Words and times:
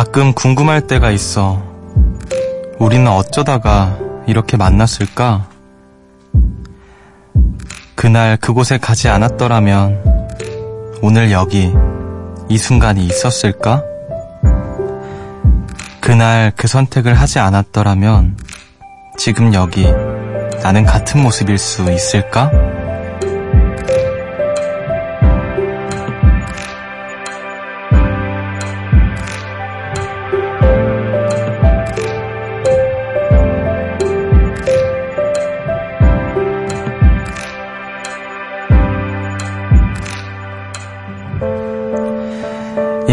가끔 0.00 0.32
궁금할 0.32 0.86
때가 0.86 1.10
있어. 1.10 1.62
우리는 2.78 3.06
어쩌다가 3.06 3.98
이렇게 4.26 4.56
만났을까? 4.56 5.46
그날 7.96 8.38
그곳에 8.38 8.78
가지 8.78 9.08
않았더라면 9.08 10.38
오늘 11.02 11.30
여기 11.32 11.70
이 12.48 12.56
순간이 12.56 13.04
있었을까? 13.04 13.84
그날 16.00 16.50
그 16.56 16.66
선택을 16.66 17.12
하지 17.12 17.38
않았더라면 17.38 18.38
지금 19.18 19.52
여기 19.52 19.86
나는 20.62 20.86
같은 20.86 21.22
모습일 21.22 21.58
수 21.58 21.92
있을까? 21.92 22.50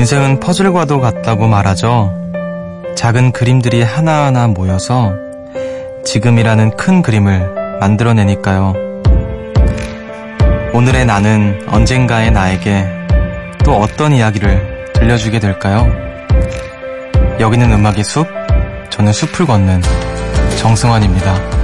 인생은 0.08 0.40
퍼즐과도 0.40 1.02
같다고 1.02 1.50
말하죠. 1.50 2.14
작은 2.96 3.34
그림들이 3.34 3.84
하나하나 3.84 4.48
모여서 4.48 5.12
지금이라는 6.06 6.78
큰 6.78 7.02
그림을 7.02 7.82
만들어내니까요. 7.82 8.74
오늘의 10.72 11.06
나는 11.06 11.62
언젠가의 11.68 12.32
나에게 12.32 12.88
또 13.66 13.74
어떤 13.74 14.14
이야기를 14.14 14.94
들려주게 14.94 15.40
될까요? 15.40 15.86
여기는 17.42 17.70
음악의 17.70 18.06
숲, 18.06 18.28
저는 18.90 19.12
숲을 19.12 19.46
걷는 19.46 19.82
정승환입니다. 20.58 21.57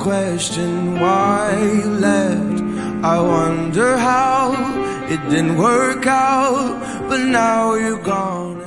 Question 0.00 0.94
why 1.00 1.50
you 1.58 1.90
left. 1.98 2.62
I 3.02 3.18
wonder 3.18 3.98
how 3.98 4.54
it 5.08 5.20
didn't 5.28 5.56
work 5.56 6.06
out, 6.06 6.78
but 7.08 7.20
now 7.20 7.74
you're 7.74 8.02
gone. 8.02 8.60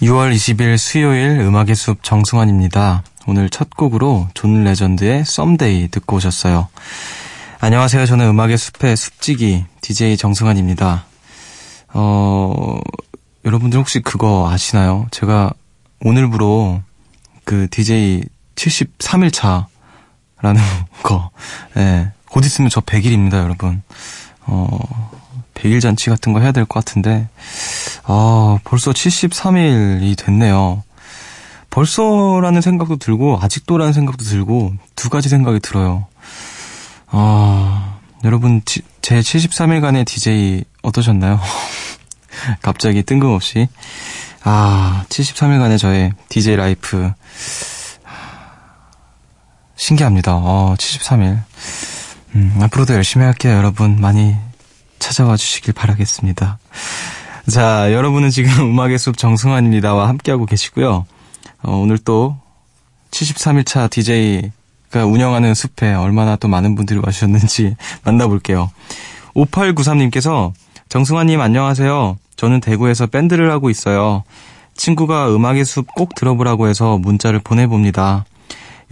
6월 0.00 0.32
20일 0.32 0.78
수요일 0.78 1.40
음악의 1.40 1.74
숲 1.74 2.02
정승환입니다. 2.02 3.02
오늘 3.26 3.50
첫 3.50 3.76
곡으로 3.76 4.28
존 4.32 4.64
레전드의 4.64 5.24
Someday 5.26 5.88
듣고 5.88 6.16
오셨어요. 6.16 6.68
안녕하세요. 7.60 8.06
저는 8.06 8.28
음악의 8.28 8.56
숲의 8.56 8.96
숲지기 8.96 9.66
DJ 9.82 10.16
정승환입니다. 10.16 11.04
어, 11.94 12.80
여러분들 13.44 13.78
혹시 13.78 14.00
그거 14.00 14.50
아시나요? 14.50 15.06
제가 15.10 15.52
오늘부로 16.04 16.82
그 17.44 17.68
DJ 17.70 18.24
73일 18.56 19.32
차라는 19.32 20.60
거. 21.02 21.30
예. 21.76 22.12
곧 22.30 22.44
있으면 22.44 22.68
저 22.70 22.80
100일입니다, 22.80 23.34
여러분. 23.34 23.82
어, 24.42 24.68
100일 25.54 25.80
잔치 25.80 26.10
같은 26.10 26.32
거 26.32 26.40
해야 26.40 26.52
될 26.52 26.66
것 26.66 26.84
같은데, 26.84 27.28
아, 28.04 28.58
벌써 28.64 28.90
73일이 28.92 30.16
됐네요. 30.18 30.82
벌써라는 31.70 32.60
생각도 32.60 32.96
들고, 32.96 33.38
아직도라는 33.40 33.92
생각도 33.92 34.24
들고, 34.24 34.74
두 34.94 35.08
가지 35.08 35.28
생각이 35.28 35.60
들어요. 35.60 36.06
아, 37.06 37.98
여러분, 38.24 38.60
지, 38.64 38.82
제 39.00 39.20
73일간의 39.20 40.06
DJ 40.06 40.64
어떠셨나요? 40.82 41.40
갑자기 42.62 43.02
뜬금없이. 43.02 43.68
아, 44.44 45.04
73일간의 45.08 45.78
저의 45.78 46.12
DJ 46.28 46.56
라이프. 46.56 47.12
신기합니다. 49.76 50.34
어, 50.34 50.74
73일. 50.78 51.38
음, 52.34 52.58
앞으로도 52.62 52.94
열심히 52.94 53.24
할게요, 53.24 53.54
여러분. 53.54 54.00
많이 54.00 54.36
찾아와 54.98 55.36
주시길 55.36 55.72
바라겠습니다. 55.74 56.58
자, 57.50 57.92
여러분은 57.92 58.30
지금 58.30 58.50
음악의 58.72 58.98
숲 58.98 59.16
정승환입니다와 59.16 60.08
함께하고 60.08 60.46
계시고요. 60.46 61.06
어, 61.62 61.76
오늘 61.76 61.98
또 61.98 62.36
73일차 63.10 63.90
DJ가 63.90 65.06
운영하는 65.06 65.54
숲에 65.54 65.94
얼마나 65.94 66.36
또 66.36 66.48
많은 66.48 66.74
분들이 66.74 67.00
와주셨는지 67.02 67.76
만나볼게요. 68.04 68.70
5893님께서 69.34 70.52
정승환님 70.88 71.40
안녕하세요. 71.40 72.18
저는 72.38 72.60
대구에서 72.60 73.06
밴드를 73.08 73.50
하고 73.50 73.68
있어요. 73.68 74.22
친구가 74.76 75.34
음악의 75.34 75.64
숲 75.64 75.88
꼭 75.94 76.14
들어보라고 76.14 76.68
해서 76.68 76.96
문자를 76.96 77.40
보내봅니다. 77.40 78.24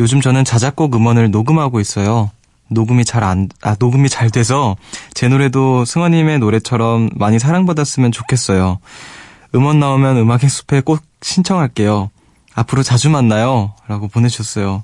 요즘 0.00 0.20
저는 0.20 0.44
자작곡 0.44 0.94
음원을 0.94 1.30
녹음하고 1.30 1.78
있어요. 1.80 2.30
녹음이 2.68 3.04
잘 3.04 3.22
안, 3.22 3.48
아, 3.62 3.76
녹음이 3.78 4.08
잘 4.08 4.30
돼서 4.30 4.76
제 5.14 5.28
노래도 5.28 5.84
승환님의 5.84 6.40
노래처럼 6.40 7.10
많이 7.14 7.38
사랑받았으면 7.38 8.10
좋겠어요. 8.10 8.80
음원 9.54 9.78
나오면 9.78 10.16
음악의 10.18 10.48
숲에 10.48 10.80
꼭 10.80 11.00
신청할게요. 11.22 12.10
앞으로 12.54 12.82
자주 12.82 13.08
만나요. 13.10 13.72
라고 13.86 14.08
보내주셨어요. 14.08 14.82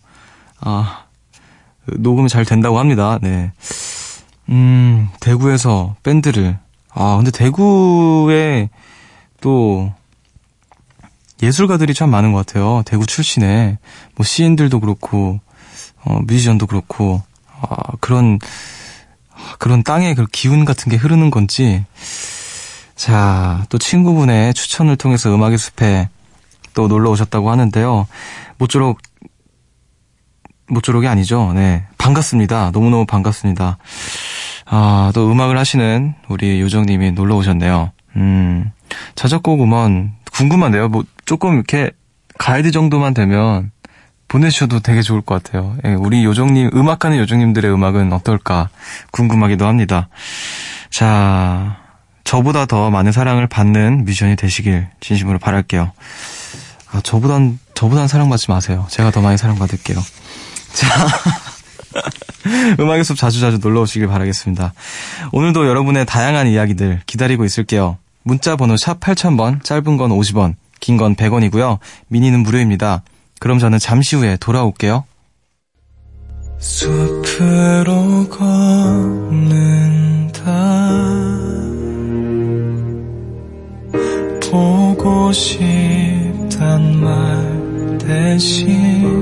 아, 0.60 1.02
녹음이 1.86 2.28
잘 2.28 2.44
된다고 2.44 2.78
합니다. 2.78 3.18
네. 3.20 3.50
음, 4.50 5.08
대구에서 5.20 5.96
밴드를. 6.04 6.58
아, 6.94 7.16
근데 7.16 7.30
대구에 7.30 8.68
또 9.40 9.92
예술가들이 11.42 11.94
참 11.94 12.10
많은 12.10 12.32
것 12.32 12.46
같아요. 12.46 12.82
대구 12.86 13.06
출신의 13.06 13.78
뭐 14.14 14.24
시인들도 14.24 14.78
그렇고 14.80 15.40
어, 16.04 16.20
뮤지션도 16.26 16.66
그렇고 16.66 17.22
어, 17.60 17.96
그런 18.00 18.38
그런 19.58 19.82
땅의 19.82 20.14
그 20.14 20.26
기운 20.30 20.64
같은 20.64 20.90
게 20.90 20.96
흐르는 20.96 21.30
건지 21.30 21.84
자 22.94 23.64
또 23.68 23.78
친구분의 23.78 24.54
추천을 24.54 24.96
통해서 24.96 25.34
음악의 25.34 25.58
숲에 25.58 26.08
또 26.74 26.86
놀러 26.88 27.10
오셨다고 27.10 27.50
하는데요. 27.50 28.06
모쪼록 28.58 28.98
모쪼록이 30.68 31.08
아니죠. 31.08 31.52
네 31.54 31.84
반갑습니다. 31.98 32.70
너무너무 32.72 33.04
반갑습니다. 33.06 33.78
아, 34.74 35.12
또 35.14 35.30
음악을 35.30 35.58
하시는 35.58 36.14
우리 36.28 36.58
요정님이 36.62 37.12
놀러 37.12 37.36
오셨네요. 37.36 37.92
음, 38.16 38.70
자작곡 39.14 39.60
음원 39.60 40.12
궁금한데요. 40.32 40.88
뭐 40.88 41.04
조금 41.26 41.56
이렇게 41.56 41.90
가이드 42.38 42.70
정도만 42.70 43.12
되면 43.12 43.70
보내주셔도 44.28 44.80
되게 44.80 45.02
좋을 45.02 45.20
것 45.20 45.42
같아요. 45.42 45.76
예, 45.84 45.92
우리 45.92 46.24
요정님, 46.24 46.70
음악하는 46.72 47.18
요정님들의 47.18 47.70
음악은 47.70 48.14
어떨까 48.14 48.70
궁금하기도 49.10 49.66
합니다. 49.66 50.08
자, 50.88 51.76
저보다 52.24 52.64
더 52.64 52.88
많은 52.88 53.12
사랑을 53.12 53.46
받는 53.46 54.06
뮤지션이 54.06 54.36
되시길 54.36 54.88
진심으로 55.00 55.38
바랄게요. 55.38 55.92
아, 56.92 57.00
저보단, 57.02 57.58
저보단 57.74 58.08
사랑받지 58.08 58.50
마세요. 58.50 58.86
제가 58.88 59.10
더 59.10 59.20
많이 59.20 59.36
사랑받을게요. 59.36 59.98
자. 60.72 60.88
음악의 62.80 63.04
숲 63.04 63.16
자주자주 63.16 63.58
놀러 63.58 63.82
오시길 63.82 64.08
바라겠습니다. 64.08 64.72
오늘도 65.32 65.66
여러분의 65.66 66.06
다양한 66.06 66.46
이야기들 66.48 67.00
기다리고 67.06 67.44
있을게요. 67.44 67.98
문자 68.24 68.56
번호 68.56 68.76
샵 68.76 69.00
8000번, 69.00 69.62
짧은 69.64 69.96
건 69.96 70.10
50원, 70.10 70.54
긴 70.80 70.96
건 70.96 71.16
100원이고요. 71.16 71.78
미니는 72.08 72.40
무료입니다. 72.40 73.02
그럼 73.40 73.58
저는 73.58 73.78
잠시 73.78 74.16
후에 74.16 74.36
돌아올게요. 74.38 75.04
숲으로 76.58 78.28
걷는다 78.28 80.42
보고 84.50 85.32
싶단 85.32 87.00
말 87.00 87.98
대신 87.98 89.21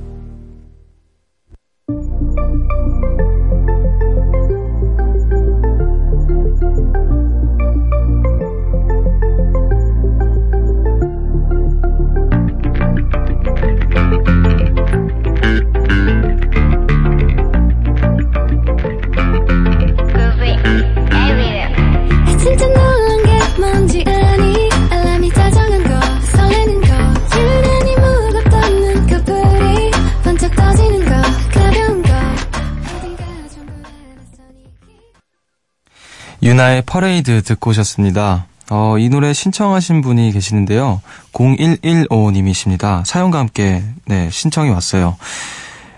윤하의 36.51 36.83
퍼레이드 36.85 37.43
듣고 37.43 37.69
오셨습니다. 37.69 38.45
어, 38.71 38.97
이 38.97 39.07
노래 39.07 39.31
신청하신 39.31 40.01
분이 40.01 40.33
계시는데요. 40.33 41.01
0115님이십니다. 41.31 43.05
사연과 43.05 43.39
함께, 43.39 43.81
네, 44.03 44.29
신청이 44.29 44.69
왔어요. 44.69 45.15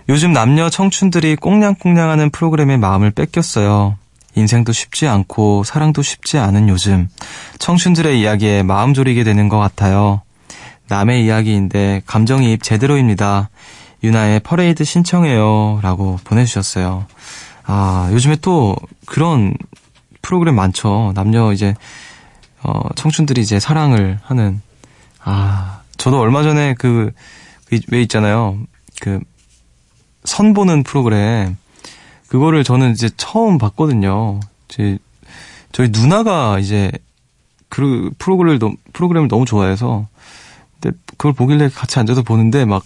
요즘 0.08 0.32
남녀 0.32 0.70
청춘들이 0.70 1.34
꽁냥꽁냥하는 1.34 2.30
프로그램에 2.30 2.76
마음을 2.76 3.10
뺏겼어요. 3.10 3.96
인생도 4.36 4.70
쉽지 4.70 5.08
않고 5.08 5.64
사랑도 5.64 6.02
쉽지 6.02 6.38
않은 6.38 6.68
요즘 6.68 7.08
청춘들의 7.58 8.20
이야기에 8.20 8.62
마음 8.62 8.94
졸이게 8.94 9.24
되는 9.24 9.48
것 9.48 9.58
같아요. 9.58 10.22
남의 10.86 11.24
이야기인데 11.24 12.02
감정이입 12.06 12.62
제대로입니다. 12.62 13.50
윤하의 14.04 14.38
퍼레이드 14.38 14.84
신청해요. 14.84 15.80
라고 15.82 16.20
보내주셨어요. 16.22 17.06
아, 17.66 18.08
요즘에 18.12 18.36
또 18.40 18.76
그런 19.04 19.56
프로그램 20.24 20.56
많죠. 20.56 21.12
남녀 21.14 21.52
이제 21.52 21.74
어 22.62 22.80
청춘들이 22.96 23.42
이제 23.42 23.60
사랑을 23.60 24.18
하는 24.22 24.62
아 25.22 25.82
저도 25.98 26.18
얼마 26.18 26.42
전에 26.42 26.74
그왜 26.74 27.10
그 27.70 27.96
있잖아요. 27.96 28.58
그 29.00 29.20
선보는 30.24 30.82
프로그램 30.82 31.56
그거를 32.28 32.64
저는 32.64 32.92
이제 32.92 33.10
처음 33.18 33.58
봤거든요. 33.58 34.40
제 34.68 34.98
저희 35.72 35.90
누나가 35.92 36.58
이제 36.58 36.90
그 37.68 38.10
프로그램을 38.18 38.58
너무, 38.58 38.76
프로그램을 38.94 39.28
너무 39.28 39.44
좋아해서 39.44 40.08
근데 40.80 40.96
그걸 41.18 41.34
보길래 41.34 41.68
같이 41.68 41.98
앉아서 41.98 42.22
보는데 42.22 42.64
막 42.64 42.82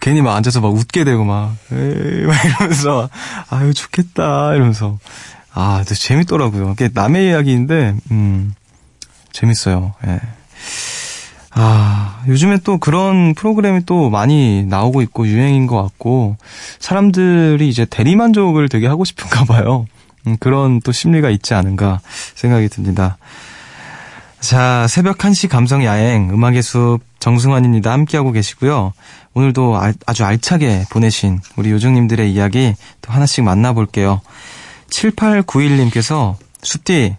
괜히 0.00 0.22
막 0.22 0.34
앉아서 0.34 0.60
막 0.60 0.72
웃게 0.72 1.04
되고 1.04 1.24
막 1.24 1.56
에이 1.70 2.26
막 2.26 2.44
이러면서 2.44 3.08
아유 3.48 3.72
좋겠다 3.72 4.54
이러면서 4.54 4.98
아, 5.60 5.82
재밌더라고요. 5.82 6.68
그게 6.68 6.88
남의 6.94 7.30
이야기인데, 7.30 7.96
음, 8.12 8.54
재밌어요. 9.32 9.92
예. 10.06 10.20
아, 11.50 12.22
요즘에 12.28 12.58
또 12.62 12.78
그런 12.78 13.34
프로그램이 13.34 13.84
또 13.84 14.08
많이 14.08 14.64
나오고 14.64 15.02
있고 15.02 15.26
유행인 15.26 15.66
것 15.66 15.82
같고, 15.82 16.36
사람들이 16.78 17.68
이제 17.68 17.84
대리만족을 17.84 18.68
되게 18.68 18.86
하고 18.86 19.04
싶은가 19.04 19.46
봐요. 19.46 19.86
음, 20.28 20.36
그런 20.38 20.80
또 20.80 20.92
심리가 20.92 21.28
있지 21.28 21.54
않은가 21.54 22.02
생각이 22.36 22.68
듭니다. 22.68 23.18
자, 24.38 24.86
새벽 24.88 25.18
1시 25.18 25.48
감성 25.48 25.84
야행, 25.84 26.30
음악의 26.30 26.62
숲 26.62 27.00
정승환입니다. 27.18 27.90
함께하고 27.90 28.30
계시고요. 28.30 28.92
오늘도 29.34 29.76
알, 29.76 29.94
아주 30.06 30.24
알차게 30.24 30.84
보내신 30.90 31.40
우리 31.56 31.72
요정님들의 31.72 32.32
이야기 32.32 32.76
또 33.02 33.12
하나씩 33.12 33.42
만나볼게요. 33.42 34.20
7891님께서 34.90 36.36
숲디 36.62 37.16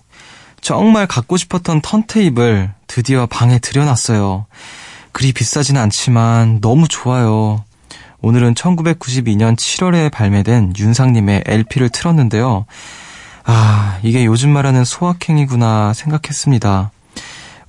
정말 0.61 1.07
갖고 1.07 1.37
싶었던 1.37 1.81
턴테이블 1.81 2.71
드디어 2.87 3.25
방에 3.25 3.59
들여놨어요. 3.59 4.45
그리 5.11 5.31
비싸진 5.31 5.77
않지만 5.77 6.61
너무 6.61 6.87
좋아요. 6.87 7.63
오늘은 8.21 8.53
1992년 8.55 9.55
7월에 9.55 10.11
발매된 10.11 10.73
윤상님의 10.77 11.43
LP를 11.45 11.89
틀었는데요. 11.89 12.65
아, 13.45 13.97
이게 14.03 14.25
요즘 14.25 14.49
말하는 14.51 14.83
소확행이구나 14.83 15.93
생각했습니다. 15.93 16.91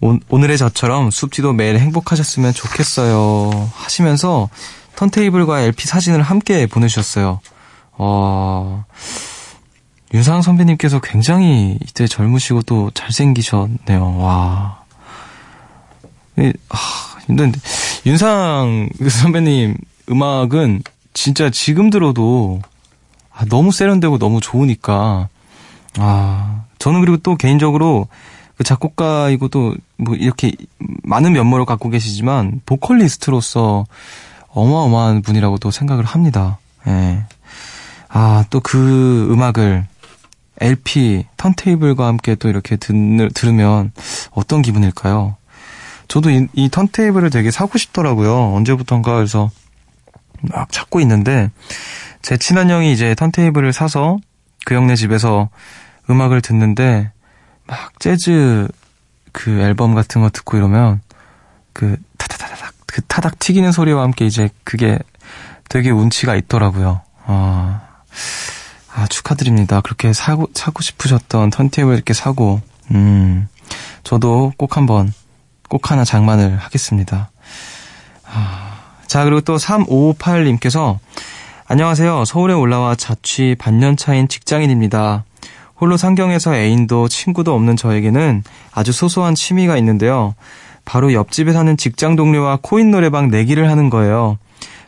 오, 0.03 0.19
오늘의 0.29 0.59
저처럼 0.59 1.11
숲디도 1.11 1.53
매일 1.53 1.79
행복하셨으면 1.79 2.53
좋겠어요. 2.53 3.71
하시면서 3.75 4.49
턴테이블과 4.97 5.61
LP 5.61 5.87
사진을 5.87 6.23
함께 6.23 6.67
보내주셨어요. 6.67 7.41
어, 7.93 8.85
윤상 10.13 10.43
선배님께서 10.43 11.01
굉장히 11.01 11.79
이때 11.83 12.07
젊으시고 12.07 12.63
또 12.63 12.91
잘생기셨네요. 12.95 14.19
와. 14.19 14.81
아, 16.69 16.77
근데 17.27 17.53
윤상 18.07 18.89
선배님 19.09 19.77
음악은 20.11 20.83
진짜 21.13 21.51
지금 21.51 21.91
들어도 21.91 22.61
아, 23.33 23.45
너무 23.45 23.73
세련되고 23.73 24.19
너무 24.19 24.41
좋으니까 24.41 25.29
아 25.99 26.63
저는 26.79 27.01
그리고 27.01 27.19
또 27.19 27.37
개인적으로 27.37 28.09
그 28.57 28.65
작곡가이고 28.65 29.49
또 29.49 29.75
뭐 30.01 30.15
이렇게 30.17 30.53
많은 31.03 31.33
면모를 31.33 31.67
갖고 31.67 31.91
계시지만 31.91 32.63
보컬리스트로서 32.65 33.85
어마어마한 34.49 35.23
분이라고 35.23 35.59
또 35.59 35.71
생각을 35.71 36.05
합니다. 36.05 36.59
예. 36.87 37.23
아, 38.09 38.45
또 38.51 38.61
그 38.61 39.29
음악을 39.31 39.87
LP, 40.61 41.27
턴테이블과 41.37 42.07
함께 42.07 42.35
또 42.35 42.49
이렇게 42.49 42.77
듣, 42.77 42.93
들으면 43.35 43.93
어떤 44.31 44.63
기분일까요? 44.63 45.37
저도 46.09 46.31
이, 46.31 46.49
이 46.55 46.69
턴테이블을 46.69 47.31
되게 47.31 47.51
사고 47.51 47.79
싶더라고요. 47.79 48.55
언제부턴가 48.55 49.15
그래서 49.15 49.51
막 50.43 50.71
찾고 50.73 51.01
있는데 51.01 51.51
제 52.23 52.37
친한 52.37 52.69
형이 52.71 52.93
이제 52.93 53.15
턴테이블을 53.15 53.73
사서 53.73 54.19
그 54.65 54.75
형네 54.75 54.97
집에서 54.97 55.49
음악을 56.09 56.43
듣는데 56.43 57.13
막 57.67 57.99
재즈 58.01 58.69
그 59.33 59.61
앨범 59.61 59.95
같은 59.95 60.21
거 60.21 60.29
듣고 60.31 60.57
이러면 60.57 61.01
그 61.73 61.97
타다다닥 62.19 62.75
그 62.87 63.03
타닥 63.03 63.39
튀기는 63.39 63.71
소리와 63.71 64.03
함께 64.03 64.27
이제 64.27 64.51
그게 64.65 64.99
되게 65.69 65.91
운치가 65.91 66.35
있더라고요. 66.35 67.03
아. 67.27 67.83
아, 69.01 69.07
축하드립니다. 69.07 69.81
그렇게 69.81 70.13
사고, 70.13 70.49
사고 70.53 70.83
싶으셨던 70.83 71.49
턴테이블 71.49 71.95
이렇게 71.95 72.13
사고, 72.13 72.61
음, 72.91 73.49
저도 74.05 74.53
꼭 74.59 74.77
한번, 74.77 75.11
꼭 75.71 75.91
하나 75.91 76.05
장만을 76.05 76.59
하겠습니다. 76.59 77.31
아, 78.31 78.77
자, 79.07 79.25
그리고 79.25 79.41
또 79.41 79.57
3558님께서, 79.57 80.99
안녕하세요. 81.67 82.27
서울에 82.27 82.53
올라와 82.53 82.95
자취 82.95 83.57
반년 83.59 83.97
차인 83.97 84.29
직장인입니다. 84.29 85.25
홀로 85.81 85.97
상경해서 85.97 86.55
애인도 86.55 87.09
친구도 87.09 87.55
없는 87.55 87.77
저에게는 87.77 88.45
아주 88.71 88.93
소소한 88.93 89.35
취미가 89.35 89.79
있는데요. 89.79 90.35
바로 90.85 91.15
옆집에 91.15 91.55
사는 91.55 91.75
직장 91.79 92.17
동료와 92.17 92.59
코인 92.61 92.91
노래방 92.91 93.31
내기를 93.31 93.71
하는 93.71 93.89
거예요. 93.89 94.37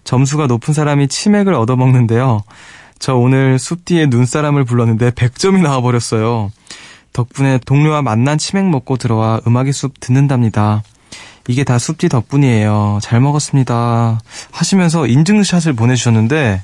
점수가 0.04 0.48
높은 0.48 0.74
사람이 0.74 1.08
치맥을 1.08 1.54
얻어먹는데요. 1.54 2.42
저 3.02 3.16
오늘 3.16 3.58
숲 3.58 3.84
뒤에 3.84 4.06
눈사람을 4.06 4.62
불렀는데 4.62 5.10
100점이 5.10 5.60
나와버렸어요. 5.60 6.52
덕분에 7.12 7.58
동료와 7.66 8.00
만난 8.00 8.38
치맥 8.38 8.64
먹고 8.66 8.96
들어와 8.96 9.40
음악의 9.44 9.72
숲 9.72 9.98
듣는답니다. 9.98 10.84
이게 11.48 11.64
다 11.64 11.80
숲뒤 11.80 12.08
덕분이에요. 12.08 13.00
잘 13.02 13.20
먹었습니다. 13.20 14.20
하시면서 14.52 15.08
인증샷을 15.08 15.72
보내주셨는데, 15.72 16.62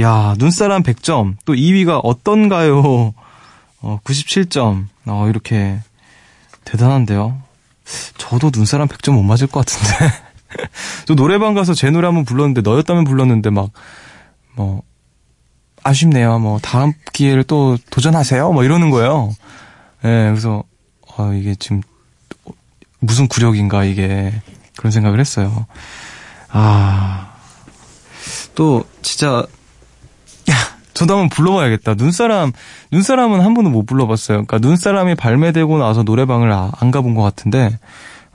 야, 0.00 0.34
눈사람 0.38 0.82
100점. 0.82 1.36
또 1.44 1.54
2위가 1.54 2.00
어떤가요? 2.02 3.14
어, 3.80 4.00
97점. 4.02 4.86
어, 5.06 5.28
이렇게 5.28 5.78
대단한데요. 6.64 7.40
저도 8.16 8.50
눈사람 8.52 8.88
100점 8.88 9.12
못 9.12 9.22
맞을 9.22 9.46
것 9.46 9.64
같은데. 9.64 10.12
저 11.06 11.14
노래방 11.14 11.54
가서 11.54 11.74
제 11.74 11.90
노래 11.90 12.06
한번 12.06 12.24
불렀는데, 12.24 12.62
너였다면 12.62 13.04
불렀는데 13.04 13.50
막, 13.50 13.70
뭐, 14.56 14.82
아쉽네요. 15.88 16.38
뭐 16.38 16.58
다음 16.60 16.92
기회를 17.12 17.44
또 17.44 17.76
도전하세요. 17.90 18.52
뭐 18.52 18.64
이러는 18.64 18.90
거예요. 18.90 19.34
예, 20.04 20.08
네, 20.08 20.28
그래서 20.30 20.62
어 21.16 21.32
이게 21.32 21.54
지금 21.54 21.82
무슨 23.00 23.28
구력인가 23.28 23.84
이게 23.84 24.32
그런 24.76 24.90
생각을 24.90 25.20
했어요. 25.20 25.66
아, 26.50 27.32
또, 28.54 28.84
진짜, 29.02 29.44
야, 30.50 30.54
저도 30.94 31.14
한번 31.14 31.28
불러봐야겠다. 31.28 31.94
눈사람, 31.94 32.52
눈사람은 32.90 33.40
한 33.40 33.54
번도 33.54 33.70
못 33.70 33.86
불러봤어요. 33.86 34.44
그러니까 34.44 34.58
눈사람이 34.58 35.14
발매되고 35.14 35.78
나서 35.78 36.02
노래방을 36.02 36.50
아, 36.52 36.72
안 36.78 36.90
가본 36.90 37.14
것 37.14 37.22
같은데, 37.22 37.78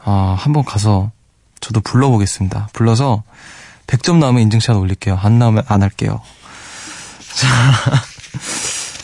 아, 0.03 0.35
한번 0.37 0.63
가서 0.63 1.11
저도 1.59 1.81
불러보겠습니다. 1.81 2.69
불러서 2.73 3.23
100점 3.87 4.17
나오면 4.17 4.43
인증샷 4.43 4.75
올릴게요. 4.75 5.17
안 5.21 5.39
나오면 5.39 5.63
안 5.67 5.81
할게요. 5.81 6.21
자, 7.35 8.03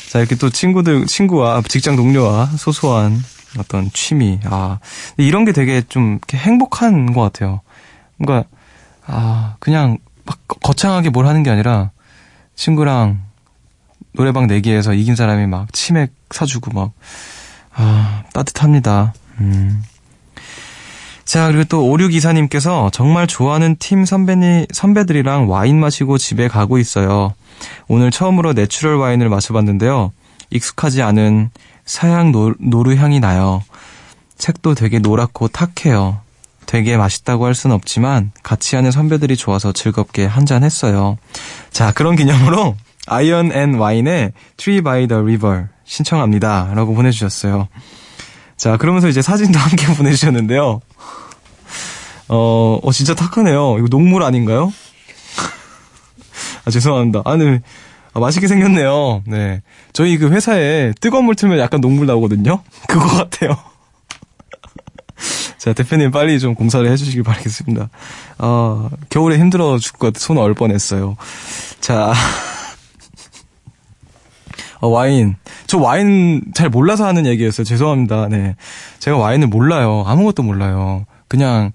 자, 0.09 0.19
이렇게 0.19 0.35
또 0.35 0.49
친구들, 0.49 1.05
친구와 1.05 1.61
직장 1.67 1.95
동료와 1.95 2.47
소소한 2.57 3.23
어떤 3.57 3.91
취미, 3.91 4.39
아, 4.45 4.79
이런 5.17 5.45
게 5.45 5.51
되게 5.51 5.81
좀 5.81 6.19
행복한 6.33 7.13
것 7.13 7.21
같아요. 7.21 7.61
그러니까, 8.17 8.47
아, 9.05 9.55
그냥 9.59 9.97
막 10.25 10.37
거창하게 10.47 11.09
뭘 11.09 11.25
하는 11.25 11.43
게 11.43 11.49
아니라 11.49 11.91
친구랑 12.55 13.21
노래방 14.13 14.47
내기에서 14.47 14.93
이긴 14.93 15.15
사람이 15.15 15.47
막 15.47 15.71
치맥 15.73 16.13
사주고 16.31 16.71
막, 16.71 16.91
아, 17.73 18.23
따뜻합니다. 18.33 19.13
음. 19.39 19.83
자, 21.29 21.45
그리고 21.45 21.63
또 21.65 21.85
오류 21.87 22.07
기사님께서 22.07 22.89
정말 22.91 23.27
좋아하는 23.27 23.75
팀 23.77 24.03
선배니, 24.03 24.65
선배들이랑 24.73 25.47
와인 25.47 25.79
마시고 25.79 26.17
집에 26.17 26.47
가고 26.47 26.79
있어요. 26.79 27.35
오늘 27.87 28.09
처음으로 28.09 28.53
natural 28.53 28.95
와인을 28.95 29.29
마셔봤는데요. 29.29 30.11
익숙하지 30.49 31.03
않은 31.03 31.51
사향 31.85 32.31
노, 32.31 32.55
노루 32.57 32.95
향이 32.95 33.19
나요. 33.19 33.61
색도 34.39 34.73
되게 34.73 34.97
노랗고 34.97 35.49
탁해요. 35.49 36.21
되게 36.65 36.97
맛있다고 36.97 37.45
할 37.45 37.53
순 37.53 37.73
없지만 37.73 38.31
같이 38.41 38.75
하는 38.75 38.89
선배들이 38.89 39.37
좋아서 39.37 39.71
즐겁게 39.71 40.25
한잔 40.25 40.63
했어요. 40.63 41.19
자, 41.71 41.91
그런 41.91 42.15
기념으로 42.15 42.75
아이언 43.05 43.51
앤 43.51 43.75
와인의 43.75 44.31
Tree 44.57 44.81
by 44.81 45.05
the 45.05 45.21
River 45.21 45.67
신청합니다. 45.85 46.71
라고 46.73 46.95
보내주셨어요. 46.95 47.67
자, 48.59 48.75
그러면서 48.75 49.07
이제 49.07 49.21
사진도 49.21 49.57
함께 49.57 49.87
보내주셨는데요. 49.87 50.81
어, 52.27 52.79
어, 52.83 52.91
진짜 52.91 53.15
탁하네요. 53.15 53.77
이거 53.79 53.87
녹물 53.89 54.21
아닌가요? 54.21 54.71
아, 56.65 56.69
죄송합니다. 56.69 57.21
아, 57.25 57.37
네. 57.37 57.61
아, 58.13 58.19
맛있게 58.19 58.47
생겼네요. 58.47 59.23
네. 59.25 59.61
저희 59.93 60.17
그 60.17 60.29
회사에 60.29 60.93
뜨거운 60.99 61.25
물 61.25 61.35
틀면 61.35 61.57
약간 61.57 61.79
녹물 61.79 62.05
나오거든요? 62.05 62.61
그거 62.87 63.07
같아요. 63.07 63.57
자, 65.57 65.73
대표님 65.73 66.11
빨리 66.11 66.39
좀 66.39 66.53
공사를 66.53 66.89
해주시길 66.91 67.23
바라겠습니다. 67.23 67.89
아, 68.39 68.89
겨울에 69.09 69.39
힘들어 69.39 69.77
죽을 69.79 69.99
것 69.99 70.07
같아. 70.07 70.19
손얼 70.19 70.53
뻔했어요. 70.53 71.15
자. 71.79 72.13
어, 74.79 74.87
와인. 74.87 75.35
저 75.67 75.77
와인 75.77 76.41
잘 76.53 76.69
몰라서 76.69 77.05
하는 77.05 77.25
얘기였어요. 77.25 77.65
죄송합니다. 77.65 78.27
네. 78.29 78.55
제가 78.99 79.17
와인을 79.17 79.47
몰라요. 79.47 80.03
아무것도 80.07 80.43
몰라요. 80.43 81.05
그냥 81.27 81.71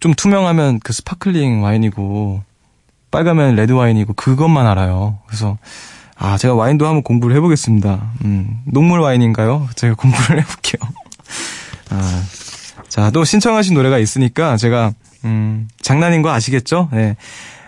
좀 0.00 0.14
투명하면 0.14 0.80
그 0.80 0.92
sparkling 0.92 1.62
와인이고, 1.62 2.42
빨가면 3.10 3.54
red 3.54 3.72
와인이고, 3.72 4.14
그것만 4.14 4.66
알아요. 4.66 5.18
그래서, 5.26 5.58
아, 6.16 6.36
제가 6.36 6.54
와인도 6.54 6.86
한번 6.86 7.02
공부를 7.02 7.36
해보겠습니다. 7.36 8.12
음, 8.24 8.60
녹물 8.64 9.00
와인인가요? 9.00 9.68
제가 9.76 9.94
공부를 9.98 10.40
해볼게요. 10.40 10.90
아, 11.90 12.22
자, 12.88 13.10
또 13.10 13.24
신청하신 13.24 13.74
노래가 13.74 13.98
있으니까 13.98 14.56
제가, 14.56 14.92
음, 15.24 15.68
장난인 15.80 16.22
거 16.22 16.30
아시겠죠? 16.30 16.88
네. 16.92 17.16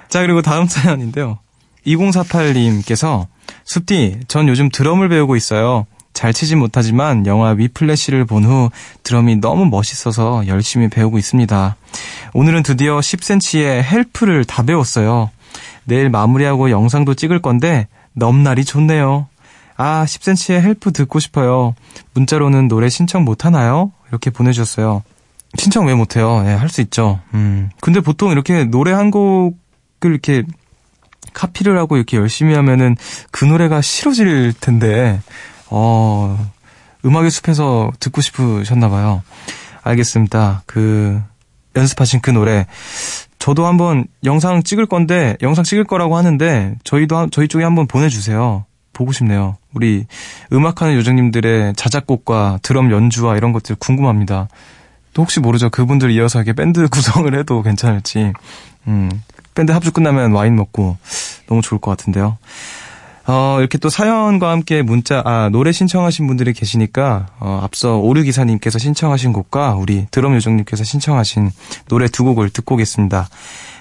자, 0.08 0.20
그리고 0.22 0.42
다음 0.42 0.66
사연인데요. 0.66 1.38
2048님께서 1.86 3.26
숲디, 3.64 4.20
전 4.28 4.48
요즘 4.48 4.68
드럼을 4.68 5.08
배우고 5.08 5.36
있어요. 5.36 5.86
잘 6.12 6.32
치진 6.32 6.58
못하지만 6.58 7.26
영화 7.26 7.50
Whiplash를 7.50 8.24
본 8.24 8.44
후 8.44 8.70
드럼이 9.02 9.36
너무 9.40 9.66
멋있어서 9.66 10.46
열심히 10.46 10.88
배우고 10.88 11.18
있습니다. 11.18 11.76
오늘은 12.34 12.62
드디어 12.62 12.98
10cm의 13.00 13.82
Help를 13.82 14.44
다 14.44 14.62
배웠어요. 14.62 15.30
내일 15.84 16.10
마무리하고 16.10 16.70
영상도 16.70 17.14
찍을 17.14 17.42
건데 17.42 17.88
넘나리 18.12 18.64
좋네요. 18.64 19.26
아, 19.76 20.04
10cm의 20.06 20.60
Help 20.62 20.92
듣고 20.92 21.18
싶어요. 21.18 21.74
문자로는 22.14 22.68
노래 22.68 22.88
신청 22.88 23.24
못하나요? 23.24 23.90
이렇게 24.08 24.30
보내주셨어요. 24.30 25.02
신청 25.58 25.86
왜 25.86 25.94
못해요? 25.94 26.42
네, 26.42 26.54
할수 26.54 26.80
있죠. 26.82 27.20
음. 27.34 27.70
근데 27.80 28.00
보통 28.00 28.30
이렇게 28.30 28.64
노래 28.64 28.92
한 28.92 29.10
곡을 29.10 29.54
이렇게 30.02 30.44
카피를 31.32 31.78
하고 31.78 31.96
이렇게 31.96 32.16
열심히 32.16 32.54
하면은 32.54 32.96
그 33.30 33.44
노래가 33.44 33.80
싫어질 33.80 34.52
텐데, 34.60 35.20
어, 35.70 36.50
음악의 37.04 37.30
숲에서 37.30 37.90
듣고 38.00 38.20
싶으셨나봐요. 38.20 39.22
알겠습니다. 39.82 40.62
그, 40.66 41.20
연습하신 41.76 42.20
그 42.20 42.30
노래. 42.30 42.66
저도 43.38 43.66
한번 43.66 44.06
영상 44.24 44.62
찍을 44.62 44.86
건데, 44.86 45.36
영상 45.42 45.64
찍을 45.64 45.84
거라고 45.84 46.16
하는데, 46.16 46.76
저희도, 46.84 47.30
저희 47.30 47.48
쪽에 47.48 47.64
한번 47.64 47.86
보내주세요. 47.86 48.64
보고 48.94 49.12
싶네요. 49.12 49.58
우리 49.74 50.06
음악하는 50.52 50.94
요정님들의 50.94 51.74
자작곡과 51.74 52.60
드럼 52.62 52.90
연주와 52.90 53.36
이런 53.36 53.52
것들 53.52 53.76
궁금합니다. 53.76 54.48
또 55.12 55.22
혹시 55.22 55.40
모르죠. 55.40 55.68
그분들 55.68 56.10
이어서 56.12 56.38
이렇게 56.38 56.54
밴드 56.54 56.86
구성을 56.88 57.32
해도 57.38 57.62
괜찮을지. 57.62 58.32
음, 58.86 59.10
밴드 59.54 59.72
합주 59.72 59.92
끝나면 59.92 60.32
와인 60.32 60.56
먹고 60.56 60.96
너무 61.46 61.62
좋을 61.62 61.80
것 61.80 61.90
같은데요. 61.90 62.38
어, 63.26 63.56
이렇게 63.58 63.78
또 63.78 63.88
사연과 63.88 64.50
함께 64.50 64.82
문자, 64.82 65.22
아, 65.24 65.48
노래 65.50 65.72
신청하신 65.72 66.26
분들이 66.26 66.52
계시니까, 66.52 67.28
어, 67.40 67.60
앞서 67.62 67.96
오륙이사님께서 67.96 68.78
신청하신 68.78 69.32
곡과 69.32 69.76
우리 69.76 70.06
드럼 70.10 70.34
요정님께서 70.34 70.84
신청하신 70.84 71.50
노래 71.88 72.06
두 72.08 72.24
곡을 72.24 72.50
듣고 72.50 72.74
오겠습니다. 72.74 73.28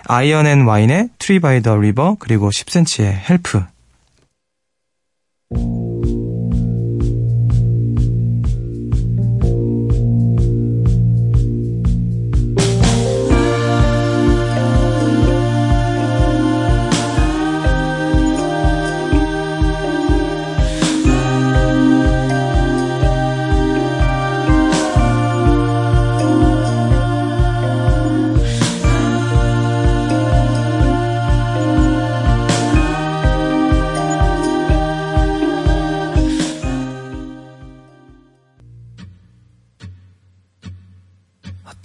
아이언 0.07 0.47
앤 0.47 0.61
와인의 0.61 1.09
Tree 1.19 1.39
by 1.41 1.61
the 1.61 1.75
River, 1.75 2.17
그리고 2.19 2.49
10cm의 2.49 3.29
Help. 3.29 3.63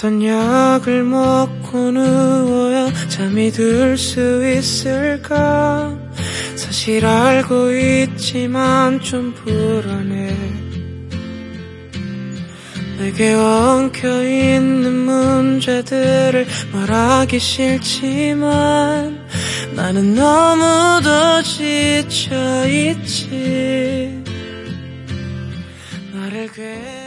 어떤 0.01 0.25
약을 0.25 1.03
먹고 1.03 1.91
누워야 1.91 2.93
잠이 3.09 3.51
들 3.51 3.99
수 3.99 4.49
있을까? 4.49 5.99
사실 6.55 7.05
알고 7.05 7.73
있지만 7.73 9.01
좀 9.01 9.35
불안해. 9.35 10.37
내게 13.01 13.35
엉켜 13.35 14.23
있는 14.23 14.93
문제들을 14.93 16.47
말하기 16.73 17.41
싫지만 17.41 19.19
나는 19.75 20.15
너무도 20.15 21.43
지쳐 21.43 22.69
있지. 22.69 24.23
나를 26.13 26.53
괴롭 26.53 26.98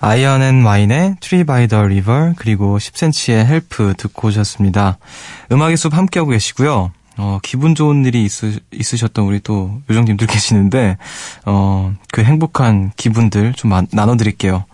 아이언 0.00 0.42
앤 0.42 0.62
와인의 0.62 1.16
Tree 1.20 1.44
by 1.44 1.66
the 1.66 1.84
River 1.84 2.34
그리고 2.36 2.78
10cm의 2.78 3.46
Help 3.46 3.94
듣고 3.96 4.28
오셨습니다. 4.28 4.98
음악의 5.50 5.76
숲 5.76 5.94
함께하고 5.94 6.30
계시고요. 6.30 6.92
어, 7.16 7.38
기분 7.42 7.74
좋은 7.74 8.04
일이 8.06 8.24
있으, 8.24 8.60
있으셨던 8.70 9.24
우리 9.24 9.40
또 9.40 9.80
요정님들 9.90 10.26
계시는데 10.28 10.98
어, 11.46 11.92
그 12.12 12.22
행복한 12.22 12.92
기분들 12.96 13.54
좀 13.54 13.70
마, 13.70 13.82
나눠드릴게요. 13.90 14.64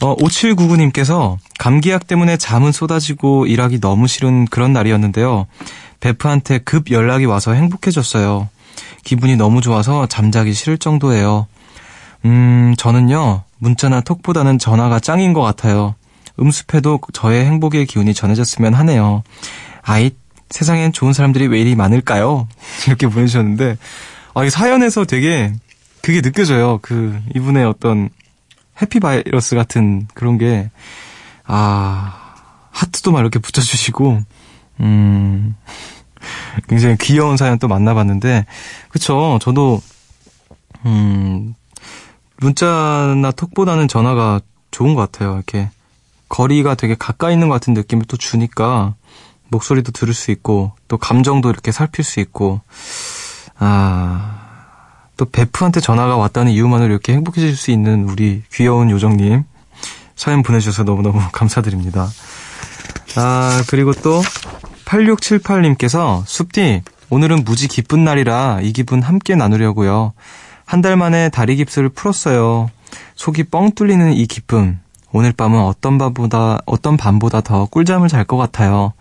어, 0.00 0.16
5799님께서 0.16 1.36
감기약 1.58 2.06
때문에 2.06 2.36
잠은 2.36 2.70
쏟아지고 2.70 3.46
일하기 3.46 3.80
너무 3.80 4.06
싫은 4.06 4.46
그런 4.46 4.72
날이었는데요. 4.72 5.46
베프한테 5.98 6.58
급 6.58 6.92
연락이 6.92 7.24
와서 7.24 7.52
행복해졌어요. 7.52 8.48
기분이 9.02 9.36
너무 9.36 9.60
좋아서 9.60 10.06
잠자기 10.06 10.54
싫을 10.54 10.78
정도예요. 10.78 11.46
음, 12.24 12.74
저는요, 12.78 13.42
문자나 13.58 14.00
톡보다는 14.00 14.58
전화가 14.58 15.00
짱인 15.00 15.32
것 15.32 15.42
같아요. 15.42 15.94
음습해도 16.40 17.00
저의 17.12 17.44
행복의 17.44 17.86
기운이 17.86 18.14
전해졌으면 18.14 18.74
하네요. 18.74 19.22
아이, 19.82 20.10
세상엔 20.50 20.92
좋은 20.92 21.12
사람들이 21.12 21.46
왜 21.46 21.60
이리 21.60 21.74
많을까요? 21.74 22.48
이렇게 22.86 23.06
보내주셨는데, 23.06 23.76
아, 24.34 24.44
이 24.44 24.50
사연에서 24.50 25.04
되게 25.04 25.52
그게 26.02 26.20
느껴져요. 26.20 26.78
그, 26.82 27.20
이분의 27.34 27.64
어떤 27.64 28.08
해피바이러스 28.80 29.54
같은 29.54 30.08
그런 30.14 30.38
게, 30.38 30.70
아, 31.44 32.34
하트도 32.70 33.12
막 33.12 33.20
이렇게 33.20 33.38
붙여주시고, 33.38 34.22
음, 34.80 35.54
굉장히 36.68 36.96
귀여운 37.00 37.36
사연 37.36 37.58
또 37.58 37.68
만나봤는데, 37.68 38.46
그쵸. 38.88 39.38
저도, 39.40 39.80
음, 40.86 41.54
문자나 42.38 43.32
톡보다는 43.32 43.88
전화가 43.88 44.40
좋은 44.70 44.94
것 44.94 45.00
같아요. 45.00 45.34
이렇게 45.34 45.70
거리가 46.28 46.74
되게 46.74 46.94
가까이 46.94 47.34
있는 47.34 47.48
것 47.48 47.54
같은 47.54 47.74
느낌을 47.74 48.06
또 48.06 48.16
주니까 48.16 48.94
목소리도 49.48 49.92
들을 49.92 50.12
수 50.14 50.30
있고 50.30 50.72
또 50.88 50.98
감정도 50.98 51.50
이렇게 51.50 51.70
살필 51.72 52.04
수 52.04 52.20
있고 52.20 52.60
아. 53.58 54.40
또 55.16 55.24
베프한테 55.26 55.80
전화가 55.80 56.16
왔다는 56.16 56.52
이유만으로 56.52 56.90
이렇게 56.90 57.12
행복해질 57.12 57.56
수 57.56 57.70
있는 57.70 58.08
우리 58.08 58.42
귀여운 58.52 58.90
요정님 58.90 59.44
사연 60.16 60.42
보내주셔서 60.42 60.82
너무너무 60.84 61.20
감사드립니다. 61.32 62.08
아, 63.16 63.62
그리고 63.68 63.92
또 63.92 64.22
8678님께서 64.84 66.24
숲디 66.26 66.82
오늘은 67.10 67.44
무지 67.44 67.68
기쁜 67.68 68.04
날이라 68.04 68.60
이 68.62 68.72
기분 68.72 69.02
함께 69.02 69.36
나누려고요. 69.36 70.12
한 70.66 70.80
달 70.82 70.96
만에 70.96 71.28
다리 71.28 71.56
깁스를 71.56 71.88
풀었어요. 71.90 72.70
속이 73.16 73.44
뻥 73.44 73.72
뚫리는 73.72 74.12
이 74.14 74.26
기쁨. 74.26 74.80
오늘 75.12 75.32
밤은 75.32 75.60
어떤 75.60 75.98
밤보다 75.98 76.58
어떤 76.66 76.96
밤보다 76.96 77.40
더 77.40 77.66
꿀잠을 77.66 78.08
잘 78.08 78.24
것 78.24 78.36
같아요. 78.36 78.92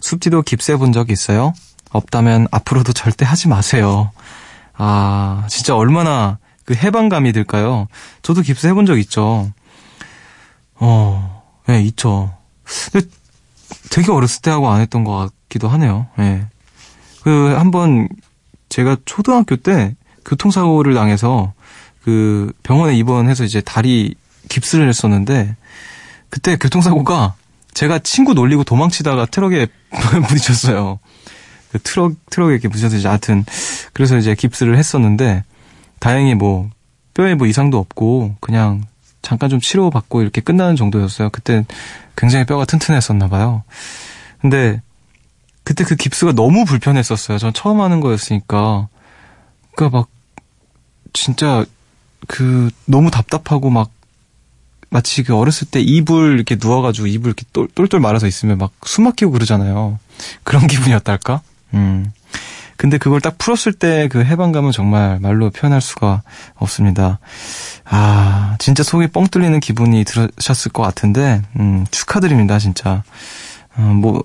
숲지도 0.00 0.42
깁스해 0.42 0.76
본 0.78 0.92
적 0.92 1.10
있어요? 1.10 1.52
없다면 1.92 2.48
앞으로도 2.50 2.92
절대 2.92 3.24
하지 3.24 3.48
마세요. 3.48 4.10
아, 4.74 5.44
진짜 5.48 5.76
얼마나 5.76 6.38
그 6.64 6.74
해방감이 6.74 7.32
들까요? 7.32 7.86
저도 8.22 8.42
깁스 8.42 8.66
해본 8.68 8.86
적 8.86 8.98
있죠. 9.00 9.50
어, 10.76 11.42
예, 11.68 11.72
네, 11.72 11.82
있죠. 11.82 12.32
근데 12.92 13.06
되게 13.90 14.10
어렸을 14.10 14.40
때 14.42 14.50
하고 14.50 14.70
안 14.70 14.80
했던 14.80 15.04
것 15.04 15.30
같기도 15.48 15.68
하네요. 15.68 16.06
예. 16.18 16.22
네. 16.22 16.46
그, 17.22 17.54
한 17.58 17.70
번, 17.70 18.08
제가 18.70 18.96
초등학교 19.04 19.56
때 19.56 19.94
교통사고를 20.30 20.94
당해서 20.94 21.52
그 22.02 22.52
병원에 22.62 22.96
입원해서 22.96 23.44
이제 23.44 23.60
다리 23.60 24.14
깁스를 24.48 24.88
했었는데 24.88 25.56
그때 26.28 26.56
교통사고가 26.56 27.34
제가 27.74 27.98
친구 27.98 28.34
놀리고 28.34 28.62
도망치다가 28.64 29.26
트럭에 29.26 29.66
부딪혔어요. 30.28 31.00
그 31.72 31.78
트럭 31.80 32.14
트럭에 32.30 32.52
이렇게 32.52 32.68
부딪혀서 32.68 32.96
이제 32.96 33.08
하여튼 33.08 33.44
그래서 33.92 34.16
이제 34.16 34.34
깁스를 34.34 34.78
했었는데 34.78 35.44
다행히 35.98 36.34
뭐 36.34 36.70
뼈에 37.14 37.34
뭐 37.34 37.46
이상도 37.46 37.78
없고 37.78 38.36
그냥 38.40 38.84
잠깐 39.22 39.50
좀 39.50 39.60
치료받고 39.60 40.22
이렇게 40.22 40.40
끝나는 40.40 40.76
정도였어요. 40.76 41.30
그때 41.30 41.66
굉장히 42.16 42.46
뼈가 42.46 42.64
튼튼했었나 42.64 43.28
봐요. 43.28 43.64
근데 44.40 44.80
그때 45.64 45.84
그 45.84 45.96
깁스가 45.96 46.32
너무 46.32 46.64
불편했었어요. 46.64 47.38
전 47.38 47.52
처음 47.52 47.80
하는 47.80 48.00
거였으니까. 48.00 48.88
그니까 49.74 49.96
막 49.96 50.08
진짜 51.12 51.64
그 52.28 52.70
너무 52.86 53.10
답답하고 53.10 53.70
막 53.70 53.90
마치 54.90 55.22
그 55.22 55.36
어렸을 55.36 55.68
때 55.68 55.80
이불 55.80 56.34
이렇게 56.34 56.56
누워가지고 56.60 57.06
이불 57.06 57.28
이렇게 57.28 57.44
똘, 57.52 57.68
똘똘 57.74 58.00
말아서 58.00 58.26
있으면 58.26 58.58
막 58.58 58.72
숨 58.84 59.04
막히고 59.04 59.30
그러잖아요. 59.32 59.98
그런 60.42 60.66
기분이었달까? 60.66 61.42
음. 61.74 62.12
근데 62.76 62.96
그걸 62.96 63.20
딱 63.20 63.36
풀었을 63.36 63.74
때 63.74 64.08
그 64.08 64.24
해방감은 64.24 64.72
정말 64.72 65.18
말로 65.20 65.50
표현할 65.50 65.80
수가 65.82 66.22
없습니다. 66.54 67.18
아, 67.84 68.56
진짜 68.58 68.82
속이 68.82 69.08
뻥 69.08 69.26
뚫리는 69.28 69.60
기분이 69.60 70.02
들으셨을 70.04 70.72
것 70.72 70.82
같은데, 70.82 71.42
음, 71.58 71.84
축하드립니다, 71.90 72.58
진짜. 72.58 73.02
어, 73.76 73.82
뭐, 73.82 74.24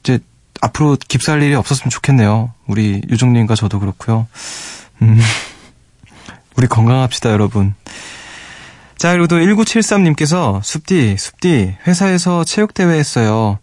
이제, 0.00 0.18
앞으로 0.62 0.96
깁스할 1.08 1.42
일이 1.42 1.54
없었으면 1.54 1.90
좋겠네요. 1.90 2.52
우리 2.66 3.02
유정님과 3.08 3.54
저도 3.54 3.78
그렇고요. 3.78 4.26
음. 5.02 5.20
우리 6.56 6.66
건강합시다, 6.66 7.30
여러분. 7.30 7.74
자, 8.96 9.12
그리고 9.12 9.26
또 9.26 9.36
1973님께서 9.36 10.62
숲디, 10.62 11.16
숲디, 11.18 11.76
회사에서 11.86 12.44
체육대회 12.44 12.96
했어요. 12.98 13.58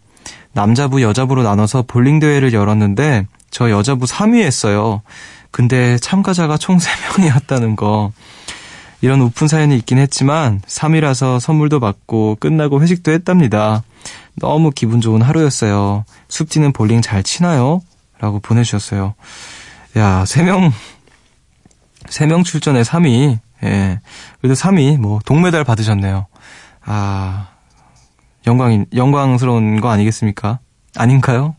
남자부, 0.52 1.02
여자부로 1.02 1.42
나눠서 1.42 1.84
볼링대회를 1.86 2.52
열었는데, 2.52 3.26
저 3.50 3.70
여자부 3.70 4.06
3위 4.06 4.42
했어요. 4.42 5.02
근데 5.50 5.98
참가자가 5.98 6.56
총 6.58 6.78
3명이었다는 6.78 7.76
거. 7.76 8.12
이런 9.00 9.20
우픈 9.20 9.48
사연이 9.48 9.76
있긴 9.78 9.98
했지만, 9.98 10.60
3위라서 10.66 11.40
선물도 11.40 11.80
받고, 11.80 12.36
끝나고 12.38 12.82
회식도 12.82 13.10
했답니다. 13.10 13.82
너무 14.36 14.70
기분 14.70 15.00
좋은 15.00 15.22
하루였어요. 15.22 16.04
숲디는 16.28 16.72
볼링 16.72 17.00
잘 17.00 17.22
치나요? 17.22 17.80
라고 18.18 18.38
보내주셨어요. 18.38 19.14
야, 19.96 20.24
3명, 20.26 20.72
3명 22.12 22.44
출전에 22.44 22.82
3위. 22.82 23.38
예. 23.64 24.00
그래도 24.40 24.54
3위, 24.54 24.98
뭐, 24.98 25.20
동메달 25.24 25.64
받으셨네요. 25.64 26.26
아, 26.84 27.48
영광인, 28.46 28.86
영광스러운 28.94 29.80
거 29.80 29.90
아니겠습니까? 29.90 30.58
아닌가요? 30.96 31.56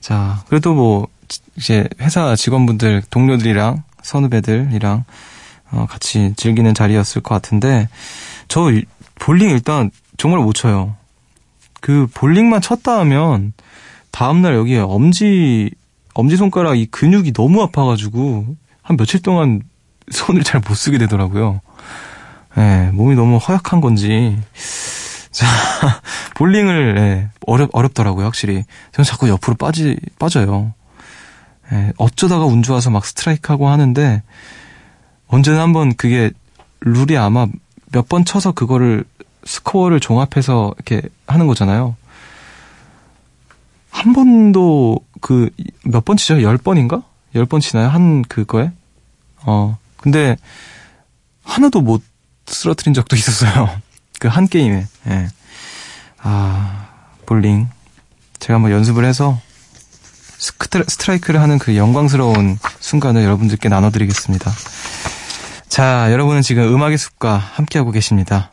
자, 0.00 0.42
그래도 0.48 0.74
뭐, 0.74 1.06
이제 1.56 1.88
회사 2.00 2.34
직원분들, 2.34 3.02
동료들이랑, 3.10 3.82
선후배들이랑, 4.02 5.04
어, 5.72 5.86
같이 5.88 6.32
즐기는 6.36 6.72
자리였을 6.74 7.22
것 7.22 7.34
같은데, 7.34 7.88
저 8.48 8.70
볼링 9.16 9.50
일단 9.50 9.90
정말 10.16 10.40
못 10.40 10.54
쳐요. 10.54 10.96
그 11.80 12.06
볼링만 12.14 12.60
쳤다 12.60 12.98
하면, 13.00 13.52
다음날 14.10 14.54
여기에 14.54 14.78
엄지, 14.78 15.70
엄지손가락 16.14 16.78
이 16.78 16.86
근육이 16.86 17.32
너무 17.32 17.62
아파가지고, 17.62 18.56
한 18.82 18.96
며칠 18.96 19.20
동안 19.20 19.62
손을 20.10 20.42
잘 20.44 20.60
못 20.66 20.74
쓰게 20.74 20.98
되더라고요. 20.98 21.60
예, 22.56 22.60
네, 22.60 22.90
몸이 22.92 23.14
너무 23.16 23.36
허약한 23.38 23.80
건지. 23.80 24.38
자, 25.30 25.46
볼링을, 26.36 26.94
네, 26.94 27.28
어렵, 27.46 27.70
어렵더라고요, 27.72 28.24
확실히. 28.24 28.64
저는 28.92 29.04
자꾸 29.04 29.28
옆으로 29.28 29.54
빠지, 29.56 29.96
빠져요. 30.18 30.72
예, 31.72 31.92
어쩌다가 31.98 32.44
운 32.46 32.62
좋아서 32.62 32.90
막 32.90 33.04
스트라이크 33.04 33.52
하고 33.52 33.68
하는데, 33.68 34.22
언제나 35.28 35.60
한번 35.62 35.94
그게, 35.96 36.30
룰이 36.80 37.16
아마 37.18 37.46
몇 37.92 38.08
번 38.08 38.24
쳐서 38.24 38.52
그거를, 38.52 39.04
스코어를 39.44 40.00
종합해서 40.00 40.72
이렇게 40.76 41.02
하는 41.26 41.46
거잖아요. 41.46 41.96
한 43.90 44.12
번도 44.12 45.00
그, 45.20 45.50
몇 45.84 46.04
번 46.04 46.16
치죠? 46.16 46.42
열 46.42 46.56
번인가? 46.58 47.02
열 47.34 47.46
번 47.46 47.60
치나요? 47.60 47.88
한 47.88 48.22
그거에? 48.22 48.70
어, 49.44 49.76
근데 50.06 50.36
하나도 51.42 51.80
못 51.80 52.00
쓰러뜨린 52.46 52.94
적도 52.94 53.16
있었어요. 53.18 53.68
그 54.20 54.28
한 54.28 54.46
게임에. 54.46 54.86
예. 55.08 55.28
아, 56.22 56.86
볼링. 57.26 57.68
제가 58.38 58.54
한번 58.54 58.70
연습을 58.70 59.04
해서 59.04 59.40
스트라이크를 60.38 61.40
하는 61.40 61.58
그 61.58 61.76
영광스러운 61.76 62.56
순간을 62.78 63.24
여러분들께 63.24 63.68
나눠드리겠습니다. 63.68 64.52
자, 65.68 66.12
여러분은 66.12 66.42
지금 66.42 66.72
음악의 66.72 66.98
숲과 66.98 67.36
함께하고 67.36 67.90
계십니다. 67.90 68.52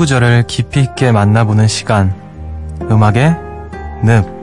구절을 0.00 0.44
깊이 0.46 0.80
있게 0.80 1.12
만나보는 1.12 1.68
시간. 1.68 2.14
음악의 2.90 3.36
늪. 4.02 4.40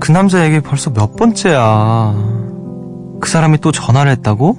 그 0.00 0.10
남자에게 0.10 0.58
벌써 0.62 0.92
몇 0.92 1.14
번째야. 1.14 2.12
그 3.20 3.28
사람이 3.30 3.58
또 3.58 3.70
전화를 3.70 4.10
했다고? 4.10 4.58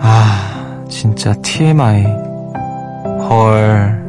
아, 0.00 0.82
진짜 0.88 1.34
TMI. 1.34 2.04
헐. 3.28 4.03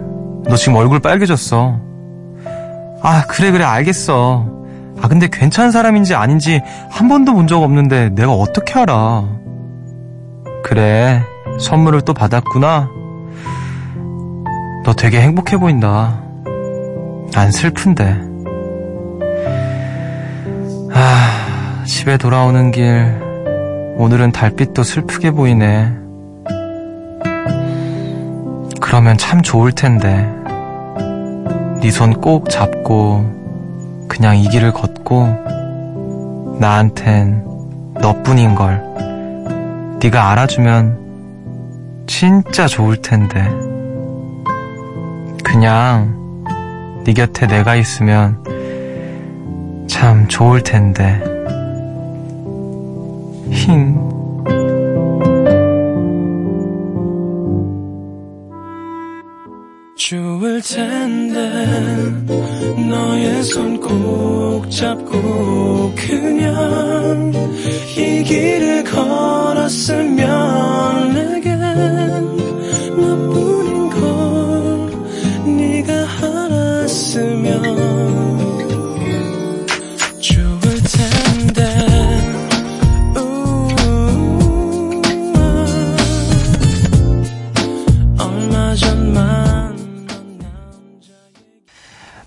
너 0.47 0.55
지금 0.55 0.75
얼굴 0.75 0.99
빨개졌어. 0.99 1.79
아, 3.01 3.23
그래, 3.27 3.51
그래, 3.51 3.63
알겠어. 3.63 4.47
아, 5.01 5.07
근데 5.07 5.27
괜찮은 5.31 5.71
사람인지 5.71 6.15
아닌지 6.15 6.61
한 6.89 7.07
번도 7.07 7.33
본 7.33 7.47
적 7.47 7.61
없는데 7.61 8.09
내가 8.09 8.31
어떻게 8.33 8.79
알아? 8.79 9.25
그래, 10.63 11.21
선물을 11.59 12.01
또 12.01 12.13
받았구나. 12.13 12.89
너 14.83 14.93
되게 14.93 15.19
행복해 15.21 15.57
보인다. 15.57 16.21
난 17.33 17.51
슬픈데. 17.51 18.17
아, 20.93 21.83
집에 21.85 22.17
돌아오는 22.17 22.71
길, 22.71 23.21
오늘은 23.97 24.31
달빛도 24.31 24.83
슬프게 24.83 25.31
보이네. 25.31 25.91
그러면 28.95 29.17
참 29.17 29.41
좋을 29.41 29.73
텐데. 29.73 30.25
네 31.81 31.89
손 31.89 32.13
꼭 32.21 32.49
잡고, 32.49 33.25
그냥 34.07 34.37
이 34.37 34.47
길을 34.47 34.71
걷고, 34.71 35.27
나한텐 36.61 37.43
너뿐인 37.99 38.55
걸. 38.55 38.81
네가 40.01 40.31
알아주면 40.31 42.05
진짜 42.07 42.67
좋을 42.67 43.01
텐데. 43.01 43.43
그냥 45.43 46.15
네 47.03 47.11
곁에 47.11 47.47
내가 47.47 47.75
있으면 47.75 48.41
참 49.87 50.29
좋을 50.29 50.63
텐데. 50.63 51.21
힝. 53.51 54.04
좋을 59.95 60.61
텐데 60.61 61.39
너의 62.89 63.43
손 63.43 63.75
꼭 63.79 64.69
잡고 64.69 65.93
그냥 65.95 67.31
이 67.97 68.23
길을 68.23 68.83
걸었으면 68.83 70.23
내겐 71.13 72.24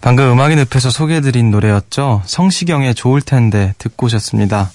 방금 0.08 0.32
음악의 0.32 0.56
늪에서 0.56 0.88
소개해드린 0.88 1.50
노래였죠. 1.50 2.22
성시경의 2.24 2.94
좋을 2.94 3.20
텐데 3.20 3.74
듣고 3.76 4.06
오셨습니다. 4.06 4.70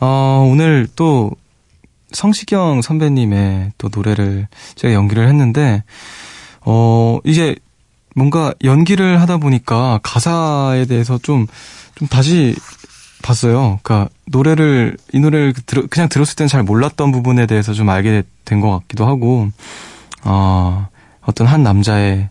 어, 0.00 0.48
오늘 0.50 0.88
또 0.96 1.30
성시경 2.12 2.80
선배님의 2.80 3.72
또 3.76 3.90
노래를 3.94 4.48
제가 4.76 4.94
연기를 4.94 5.28
했는데, 5.28 5.84
어, 6.62 7.18
이제 7.24 7.54
뭔가 8.16 8.54
연기를 8.64 9.20
하다 9.20 9.36
보니까 9.36 10.00
가사에 10.02 10.86
대해서 10.86 11.18
좀, 11.18 11.46
좀 11.94 12.08
다시 12.08 12.56
봤어요. 13.22 13.78
그니까 13.82 14.08
노래를, 14.28 14.96
이 15.12 15.18
노래를 15.18 15.52
들, 15.66 15.86
그냥 15.88 16.08
들었을 16.08 16.34
때는 16.34 16.48
잘 16.48 16.62
몰랐던 16.62 17.12
부분에 17.12 17.44
대해서 17.44 17.74
좀 17.74 17.90
알게 17.90 18.22
된 18.46 18.62
것 18.62 18.70
같기도 18.70 19.06
하고, 19.06 19.50
어, 20.24 20.88
어떤 21.20 21.46
한 21.46 21.62
남자의 21.62 22.30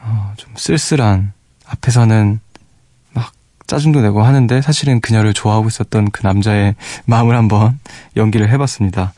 어, 0.00 0.32
좀 0.38 0.54
쓸쓸한 0.56 1.34
앞에서는 1.68 2.40
막 3.12 3.32
짜증도 3.66 4.00
내고 4.00 4.22
하는데 4.22 4.60
사실은 4.62 5.00
그녀를 5.00 5.34
좋아하고 5.34 5.68
있었던 5.68 6.10
그 6.10 6.26
남자의 6.26 6.74
마음을 7.04 7.36
한번 7.36 7.78
연기를 8.16 8.50
해봤습니다. 8.50 9.12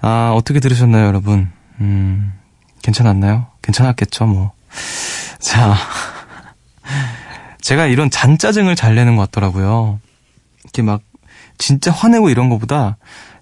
아, 0.00 0.32
어떻게 0.34 0.60
들으셨나요, 0.60 1.06
여러분? 1.06 1.50
음, 1.80 2.32
괜찮았나요? 2.82 3.46
괜찮았겠죠, 3.62 4.26
뭐. 4.26 4.52
자. 5.38 5.76
제가 7.62 7.86
이런 7.86 8.10
잔짜증을 8.10 8.74
잘 8.74 8.96
내는 8.96 9.14
것 9.14 9.30
같더라고요. 9.30 10.00
이렇게 10.64 10.82
막, 10.82 11.02
진짜 11.58 11.92
화내고 11.92 12.30
이런 12.30 12.48
거보다, 12.48 12.96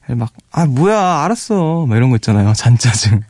막, 0.08 0.30
아, 0.52 0.66
뭐야, 0.66 1.24
알았어. 1.24 1.86
막 1.86 1.96
이런 1.96 2.10
거 2.10 2.16
있잖아요. 2.16 2.52
잔짜증. 2.52 3.22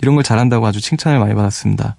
이런 0.00 0.14
걸 0.14 0.24
잘한다고 0.24 0.66
아주 0.66 0.80
칭찬을 0.80 1.18
많이 1.18 1.34
받았습니다. 1.34 1.96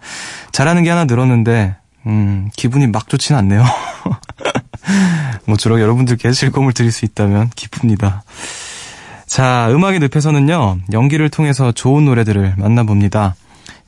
잘하는 0.52 0.84
게 0.84 0.90
하나 0.90 1.06
늘었는데, 1.06 1.76
음, 2.06 2.50
기분이 2.56 2.88
막 2.88 3.10
좋진 3.10 3.36
않네요. 3.36 3.64
모쪼록 5.46 5.80
여러분들께 5.80 6.32
즐거움을 6.32 6.74
드릴 6.74 6.92
수 6.92 7.06
있다면 7.06 7.50
기쁩니다. 7.56 8.24
자, 9.26 9.68
음악의 9.72 10.00
늪에서는요, 10.00 10.80
연기를 10.92 11.30
통해서 11.30 11.72
좋은 11.72 12.06
노래들을 12.06 12.56
만나봅니다. 12.58 13.36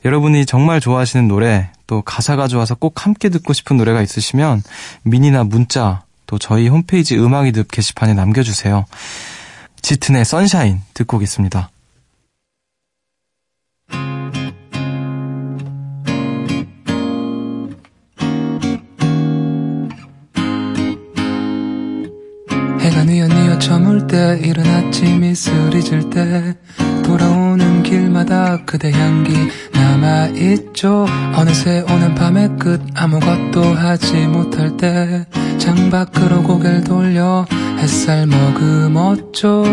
여러분이 0.04 0.46
정말 0.46 0.80
좋아하시는 0.80 1.26
노래, 1.28 1.70
또 1.86 2.02
가사가 2.02 2.48
좋아서 2.48 2.74
꼭 2.74 3.04
함께 3.04 3.28
듣고 3.28 3.52
싶은 3.52 3.76
노래가 3.76 4.02
있으시면 4.02 4.62
미니나 5.02 5.44
문자, 5.44 6.02
또 6.26 6.38
저희 6.38 6.68
홈페이지 6.68 7.16
음악의 7.16 7.52
늪 7.52 7.68
게시판에 7.68 8.14
남겨주세요. 8.14 8.86
짙은의 9.82 10.24
선샤인 10.24 10.80
듣고 10.94 11.16
오겠습니다. 11.16 11.70
저물 23.66 24.06
때 24.06 24.40
이른 24.42 24.64
아침 24.66 25.22
이슬이 25.24 25.82
질 25.82 26.10
때 26.10 26.54
돌아오는 27.04 27.82
길마다 27.82 28.64
그대 28.64 28.90
향기 28.92 29.32
남아있죠 29.72 31.06
어느새 31.34 31.80
오는 31.90 32.14
밤의 32.14 32.56
끝 32.58 32.80
아무것도 32.94 33.62
하지 33.74 34.26
못할 34.26 34.76
때 34.76 35.26
창밖으로 35.58 36.42
고개를 36.42 36.84
돌려 36.84 37.46
햇살 37.78 38.26
머금었죠 38.26 39.64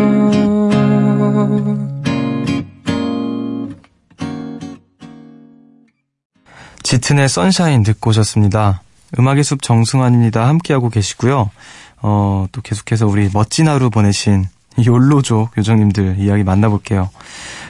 짙은의 6.84 7.30
선샤인 7.30 7.84
듣고 7.84 8.10
오셨습니다. 8.10 8.82
음악의 9.19 9.43
숲 9.43 9.62
정승환입니다. 9.62 10.47
함께하고 10.47 10.89
계시고요. 10.89 11.52
어, 12.01 12.47
또 12.51 12.62
계속해서 12.62 13.07
우리 13.07 13.29
멋진 13.33 13.67
하루 13.67 13.89
보내신 13.89 14.45
욜로족 14.85 15.57
요정님들 15.57 16.15
이야기 16.19 16.43
만나볼게요. 16.43 17.09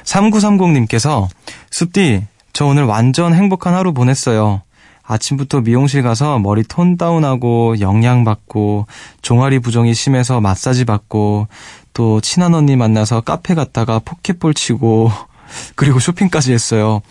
3930님께서 0.04 1.28
숲디, 1.72 2.26
저 2.54 2.66
오늘 2.66 2.84
완전 2.84 3.34
행복한 3.34 3.74
하루 3.74 3.94
보냈어요. 3.94 4.62
아침부터 5.04 5.62
미용실 5.62 6.04
가서 6.04 6.38
머리 6.38 6.64
톤 6.64 6.96
다운하고 6.96 7.80
영양 7.80 8.24
받고 8.24 8.86
종아리 9.24 9.58
부종이 9.58 9.96
심해서 9.96 10.40
마사지 10.40 10.86
받고 10.86 11.48
또 11.94 12.22
친한 12.22 12.54
언니 12.54 12.76
만나서 12.76 13.22
카페 13.22 13.56
갔다가 13.56 14.00
포켓볼 14.00 14.54
치고 14.54 15.12
그리고 15.76 16.00
쇼핑까지 16.00 16.54
했어요. 16.54 17.02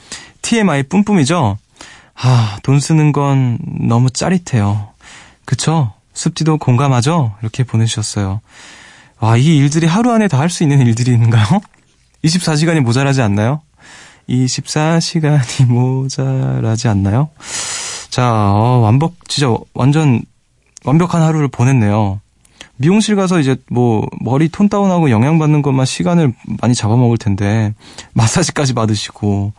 TMI 0.42 0.84
뿜뿜이죠? 0.84 1.58
아, 2.14 2.58
돈 2.62 2.78
쓰는 2.78 3.10
건 3.10 3.58
너무 3.64 4.10
짜릿해요. 4.10 4.90
그쵸? 5.44 5.92
습지도 6.22 6.58
공감하죠? 6.58 7.34
이렇게 7.42 7.62
보내주셨어요. 7.62 8.40
와, 9.20 9.36
이 9.36 9.56
일들이 9.56 9.86
하루 9.86 10.10
안에 10.12 10.26
다 10.26 10.38
할 10.38 10.50
수 10.50 10.64
있는 10.64 10.80
일들인가요? 10.84 11.60
24시간이 12.24 12.80
모자라지 12.80 13.22
않나요? 13.22 13.62
24시간이 14.28 15.66
모자라지 15.70 16.88
않나요? 16.88 17.28
자, 18.10 18.52
어, 18.52 18.80
완벽, 18.82 19.14
진짜 19.28 19.54
완전 19.74 20.20
완벽한 20.84 21.22
하루를 21.22 21.46
보냈네요. 21.48 22.20
미용실 22.76 23.14
가서 23.16 23.38
이제 23.38 23.56
뭐 23.70 24.04
머리 24.20 24.48
톤 24.48 24.68
다운하고 24.68 25.10
영양받는 25.10 25.62
것만 25.62 25.86
시간을 25.86 26.32
많이 26.60 26.74
잡아먹을 26.74 27.16
텐데 27.18 27.74
마사지까지 28.14 28.72
받으시고 28.74 29.52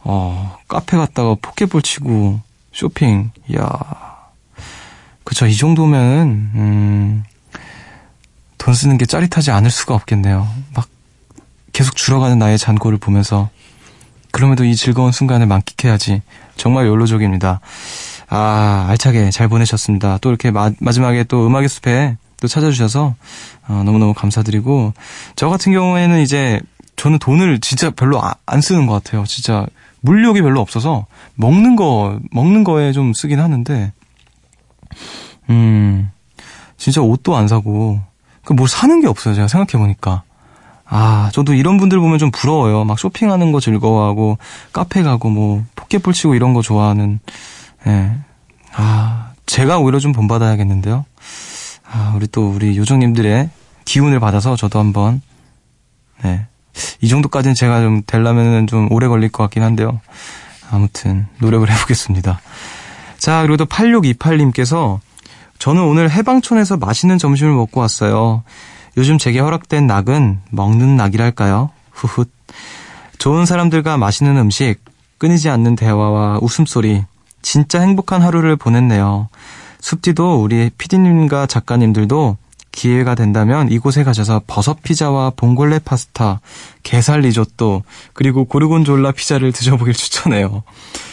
어 0.00 0.56
카페 0.68 0.98
갔다가 0.98 1.36
포켓볼 1.40 1.80
치고 1.80 2.40
쇼핑. 2.72 3.30
이야. 3.48 4.09
그쵸. 5.30 5.46
이 5.46 5.56
정도면, 5.56 6.50
음, 6.56 7.22
돈 8.58 8.74
쓰는 8.74 8.98
게 8.98 9.06
짜릿하지 9.06 9.52
않을 9.52 9.70
수가 9.70 9.94
없겠네요. 9.94 10.48
막 10.74 10.88
계속 11.72 11.94
줄어가는 11.94 12.36
나의 12.36 12.58
잔고를 12.58 12.98
보면서 12.98 13.48
그럼에도 14.32 14.64
이 14.64 14.74
즐거운 14.74 15.12
순간을 15.12 15.46
만끽해야지. 15.46 16.22
정말 16.56 16.88
연로족입니다. 16.88 17.60
아, 18.28 18.86
알차게 18.88 19.30
잘 19.30 19.46
보내셨습니다. 19.46 20.18
또 20.20 20.30
이렇게 20.30 20.50
마, 20.50 20.72
마지막에 20.80 21.22
또 21.22 21.46
음악의 21.46 21.68
숲에 21.68 22.16
또 22.40 22.48
찾아주셔서 22.48 23.14
어, 23.68 23.82
너무너무 23.84 24.14
감사드리고 24.14 24.94
저 25.36 25.48
같은 25.48 25.70
경우에는 25.70 26.22
이제 26.22 26.60
저는 26.96 27.20
돈을 27.20 27.60
진짜 27.60 27.90
별로 27.90 28.20
아, 28.20 28.34
안 28.46 28.60
쓰는 28.60 28.86
것 28.86 28.94
같아요. 28.94 29.24
진짜 29.28 29.64
물욕이 30.00 30.42
별로 30.42 30.60
없어서 30.60 31.06
먹는 31.36 31.76
거 31.76 32.18
먹는 32.32 32.64
거에 32.64 32.90
좀 32.90 33.12
쓰긴 33.14 33.38
하는데 33.38 33.92
음 35.48 36.10
진짜 36.76 37.00
옷도 37.00 37.36
안 37.36 37.48
사고 37.48 38.00
그 38.44 38.54
뭘 38.54 38.68
사는 38.68 39.00
게 39.00 39.06
없어요. 39.06 39.34
제가 39.34 39.48
생각해 39.48 39.80
보니까 39.82 40.22
아 40.86 41.30
저도 41.32 41.54
이런 41.54 41.76
분들 41.76 42.00
보면 42.00 42.18
좀 42.18 42.30
부러워요. 42.30 42.84
막 42.84 42.98
쇼핑하는 42.98 43.52
거 43.52 43.60
즐거워하고 43.60 44.38
카페 44.72 45.02
가고 45.02 45.30
뭐 45.30 45.64
포켓볼 45.76 46.12
치고 46.14 46.34
이런 46.34 46.52
거 46.54 46.62
좋아하는 46.62 47.20
예. 47.86 48.12
아 48.74 49.32
제가 49.46 49.78
오히려 49.78 49.98
좀 50.00 50.12
본받아야겠는데요. 50.12 51.04
아, 51.92 52.12
우리 52.16 52.26
또 52.28 52.50
우리 52.50 52.76
요정님들의 52.76 53.50
기운을 53.84 54.20
받아서 54.20 54.56
저도 54.56 54.78
한번 54.78 55.22
네. 56.22 56.46
이 57.00 57.08
정도까지는 57.08 57.54
제가 57.54 57.80
좀 57.80 58.02
되려면은 58.06 58.66
좀 58.66 58.90
오래 58.92 59.08
걸릴 59.08 59.30
것 59.30 59.42
같긴 59.44 59.62
한데요. 59.62 60.00
아무튼 60.70 61.26
노력을 61.38 61.68
해보겠습니다. 61.70 62.40
자, 63.20 63.42
그리고 63.42 63.58
또 63.58 63.66
8628님께서 63.66 64.98
저는 65.58 65.82
오늘 65.82 66.10
해방촌에서 66.10 66.78
맛있는 66.78 67.18
점심을 67.18 67.52
먹고 67.52 67.80
왔어요. 67.80 68.42
요즘 68.96 69.18
제게 69.18 69.38
허락된 69.40 69.86
낙은 69.86 70.40
먹는 70.50 70.96
낙이랄까요? 70.96 71.70
후훗. 71.92 72.24
좋은 73.18 73.44
사람들과 73.44 73.98
맛있는 73.98 74.38
음식, 74.38 74.76
끊이지 75.18 75.50
않는 75.50 75.76
대화와 75.76 76.38
웃음소리, 76.40 77.04
진짜 77.42 77.80
행복한 77.82 78.22
하루를 78.22 78.56
보냈네요. 78.56 79.28
숲디도 79.80 80.42
우리 80.42 80.70
피디님과 80.78 81.44
작가님들도 81.44 82.38
기회가 82.72 83.14
된다면 83.14 83.70
이곳에 83.70 84.04
가셔서 84.04 84.42
버섯 84.46 84.82
피자와 84.82 85.30
봉골레 85.36 85.80
파스타, 85.80 86.40
게살 86.82 87.20
리조또, 87.20 87.82
그리고 88.12 88.44
고르곤졸라 88.44 89.12
피자를 89.12 89.52
드셔보길 89.52 89.92
추천해요. 89.94 90.62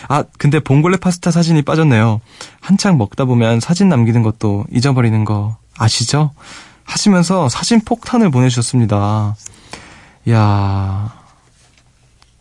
아, 0.08 0.24
근데 0.38 0.60
봉골레 0.60 0.98
파스타 0.98 1.32
사진이 1.32 1.64
빠졌네요. 1.64 2.22
한창 2.62 2.98
먹다 2.98 3.26
보면 3.26 3.60
사진 3.60 3.90
남기는 3.90 4.22
것도 4.24 4.66
잊어버리는 4.72 5.26
거 5.26 5.58
아시죠? 5.78 6.32
하시면서 6.84 7.50
사진 7.50 7.82
폭탄을 7.82 8.30
보내주셨습니다. 8.32 9.36
이야. 10.28 11.14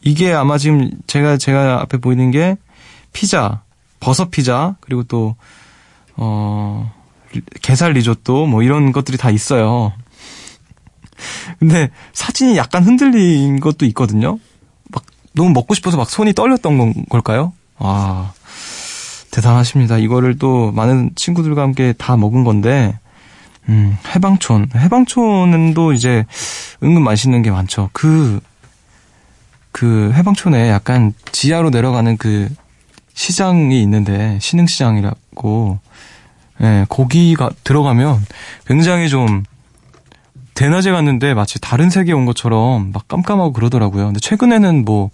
이게 0.03 0.33
아마 0.33 0.57
지금 0.57 0.91
제가, 1.07 1.37
제가 1.37 1.81
앞에 1.83 1.99
보이는 1.99 2.31
게 2.31 2.57
피자, 3.13 3.63
버섯 3.99 4.31
피자, 4.31 4.77
그리고 4.81 5.03
또, 5.03 5.35
어, 6.17 6.93
게살 7.63 7.93
리조또 7.93 8.47
뭐 8.47 8.63
이런 8.63 8.93
것들이 8.93 9.17
다 9.17 9.31
있어요. 9.31 9.93
근데 11.59 11.91
사진이 12.13 12.57
약간 12.57 12.85
흔들린 12.85 13.61
것도 13.61 13.87
있거든요. 13.87 14.39
막 14.91 15.05
너무 15.35 15.51
먹고 15.51 15.75
싶어서 15.75 15.97
막 15.97 16.11
손이 16.11 16.35
떨렸던 16.35 16.79
건, 16.79 16.95
걸까요? 17.09 17.53
와, 17.79 18.33
대단하십니다. 19.31 19.99
이거를 19.99 20.39
또 20.39 20.73
많은 20.73 21.11
친구들과 21.15 21.63
함께 21.63 21.93
다 21.97 22.17
먹은 22.17 22.45
건데, 22.45 22.99
음, 23.69 23.97
해방촌. 24.15 24.69
해방촌은 24.75 25.75
또 25.75 25.93
이제 25.93 26.25
은근 26.83 27.03
맛있는 27.03 27.43
게 27.43 27.51
많죠. 27.51 27.91
그, 27.93 28.41
그 29.73 30.13
해방촌에 30.15 30.71
약간 30.71 31.13
지하로 31.33 31.71
내려가는 31.71 32.17
그 32.17 32.49
시장이 33.15 33.83
있는데, 33.83 34.39
신흥시장이라고, 34.41 35.81
예, 36.63 36.87
거기가 36.89 37.51
들어가면 37.65 38.25
굉장히 38.67 39.09
좀 39.09 39.45
대낮에 40.55 40.91
갔는데 40.91 41.35
마치 41.35 41.61
다른 41.61 41.91
세계에 41.91 42.15
온 42.15 42.25
것처럼 42.25 42.93
막 42.93 43.07
깜깜하고 43.09 43.53
그러더라고요. 43.53 44.07
근데 44.07 44.21
최근에는 44.21 44.85
뭐 44.85 45.11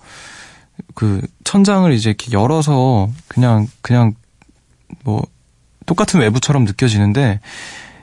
그 0.94 1.26
천장을 1.44 1.90
이제 1.92 2.10
이렇게 2.10 2.32
열어서 2.32 3.08
그냥 3.28 3.68
그냥 3.80 4.14
뭐 5.04 5.22
똑같은 5.86 6.20
외부처럼 6.20 6.64
느껴지는데 6.64 7.40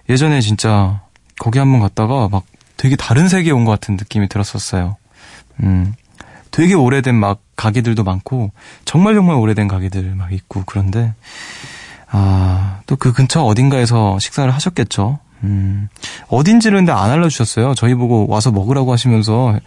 예전에 0.10 0.41
진짜 0.41 1.02
거기 1.39 1.60
한번 1.60 1.80
갔다가 1.82 2.30
막 2.30 2.43
되게 2.78 2.95
다른 2.95 3.28
세계에 3.28 3.52
온 3.52 3.65
것 3.65 3.71
같은 3.71 3.95
느낌이 3.95 4.28
들었었어요. 4.30 4.97
음. 5.62 5.93
되게 6.52 6.73
오래된 6.73 7.13
막 7.15 7.41
가게들도 7.56 8.04
많고 8.04 8.52
정말 8.86 9.13
정말 9.13 9.36
오래된 9.36 9.67
가게들 9.67 10.15
막 10.15 10.32
있고 10.34 10.63
그런데 10.65 11.13
아, 12.12 12.80
또 12.88 12.95
그 12.95 13.13
근처 13.13 13.41
어딘가에서 13.43 14.17
식사를 14.19 14.52
하셨겠죠. 14.54 15.19
음, 15.43 15.88
어딘지를 16.28 16.80
근데 16.80 16.91
안 16.91 17.12
알려주셨어요. 17.12 17.74
저희 17.76 17.93
보고 17.95 18.28
와서 18.28 18.52
먹으라고 18.52 18.91
하시면서 18.91 19.58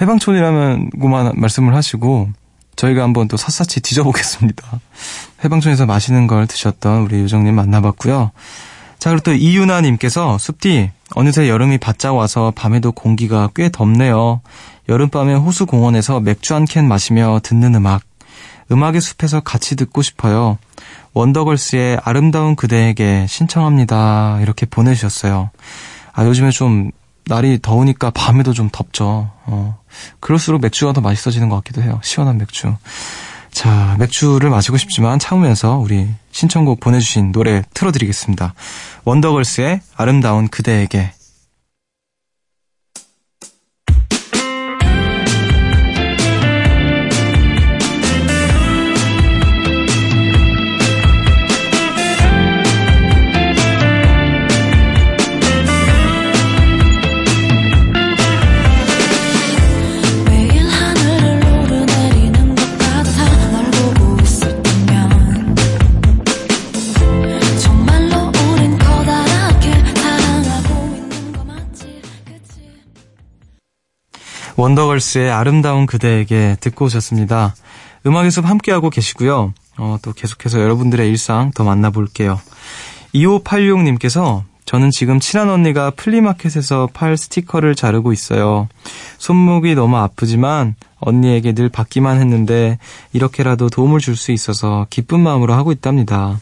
해방촌이라면고만 0.00 1.32
말씀을 1.36 1.74
하시고 1.74 2.28
저희가 2.76 3.02
한번 3.02 3.26
또 3.28 3.36
샅샅이 3.36 3.80
뒤져보겠습니다. 3.80 4.80
해방촌에서 5.44 5.86
맛있는 5.86 6.26
걸 6.26 6.46
드셨던 6.46 7.02
우리 7.02 7.16
유정님 7.20 7.54
만나봤고요. 7.54 8.30
자, 8.98 9.10
그리고 9.10 9.22
또 9.24 9.32
이유나님께서 9.32 10.38
숲디 10.38 10.90
어느새 11.14 11.48
여름이 11.48 11.78
바짝 11.78 12.14
와서 12.16 12.52
밤에도 12.54 12.92
공기가 12.92 13.48
꽤 13.54 13.70
덥네요. 13.70 14.40
여름밤에 14.88 15.34
호수 15.34 15.66
공원에서 15.66 16.20
맥주 16.20 16.54
한 16.54 16.64
캔 16.64 16.86
마시며 16.86 17.40
듣는 17.42 17.74
음악. 17.74 18.02
음악의 18.70 19.00
숲에서 19.00 19.40
같이 19.40 19.76
듣고 19.76 20.02
싶어요. 20.02 20.58
원더걸스의 21.14 22.00
아름다운 22.04 22.54
그대에게 22.54 23.26
신청합니다. 23.28 24.38
이렇게 24.42 24.66
보내주셨어요. 24.66 25.50
아, 26.12 26.24
요즘에 26.24 26.50
좀 26.50 26.90
날이 27.26 27.58
더우니까 27.60 28.10
밤에도 28.10 28.52
좀 28.52 28.68
덥죠. 28.72 29.30
어. 29.46 29.78
그럴수록 30.20 30.60
맥주가 30.60 30.92
더 30.92 31.00
맛있어지는 31.00 31.48
것 31.48 31.56
같기도 31.56 31.82
해요. 31.82 32.00
시원한 32.02 32.38
맥주. 32.38 32.74
자, 33.50 33.96
맥주를 33.98 34.50
마시고 34.50 34.76
싶지만 34.76 35.18
참으면서 35.18 35.76
우리 35.76 36.08
신청곡 36.30 36.80
보내주신 36.80 37.32
노래 37.32 37.62
틀어드리겠습니다. 37.74 38.54
원더걸스의 39.04 39.80
아름다운 39.96 40.48
그대에게. 40.48 41.12
원더걸스의 74.68 75.30
아름다운 75.30 75.86
그대에게 75.86 76.56
듣고 76.60 76.86
오셨습니다. 76.86 77.54
음악의 78.06 78.30
숲 78.30 78.44
함께하고 78.44 78.90
계시고요. 78.90 79.54
어, 79.78 79.96
또 80.02 80.12
계속해서 80.12 80.60
여러분들의 80.60 81.08
일상 81.08 81.50
더 81.54 81.64
만나볼게요. 81.64 82.38
2586님께서 83.14 84.42
저는 84.66 84.90
지금 84.90 85.20
친한 85.20 85.48
언니가 85.48 85.90
플리마켓에서 85.90 86.88
팔 86.92 87.16
스티커를 87.16 87.74
자르고 87.74 88.12
있어요. 88.12 88.68
손목이 89.16 89.74
너무 89.74 89.96
아프지만 89.96 90.74
언니에게 90.98 91.52
늘 91.54 91.70
받기만 91.70 92.20
했는데 92.20 92.78
이렇게라도 93.12 93.70
도움을 93.70 94.00
줄 94.00 94.16
수 94.16 94.32
있어서 94.32 94.86
기쁜 94.90 95.20
마음으로 95.20 95.54
하고 95.54 95.72
있답니다. 95.72 96.40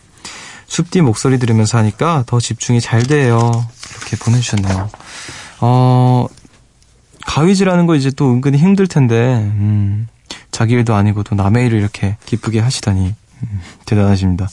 숲디 0.67 1.03
목소리 1.03 1.39
들으면서 1.39 1.79
하니까 1.79 2.25
더 2.27 2.41
집중이 2.41 2.81
잘 2.81 3.05
돼요. 3.05 3.53
이렇게 3.99 4.17
보내주셨네요. 4.17 4.91
어, 5.61 6.27
가위질하는 7.27 7.87
거 7.87 7.95
이제 7.95 8.11
또 8.11 8.33
은근히 8.33 8.57
힘들 8.57 8.87
텐데, 8.87 9.15
음, 9.15 10.09
자기 10.51 10.75
일도 10.75 10.95
아니고 10.95 11.23
또 11.23 11.35
남의 11.35 11.67
일을 11.67 11.79
이렇게 11.79 12.17
기쁘게 12.25 12.61
하시다니, 12.61 13.15
음, 13.43 13.61
대단하십니다. 13.85 14.49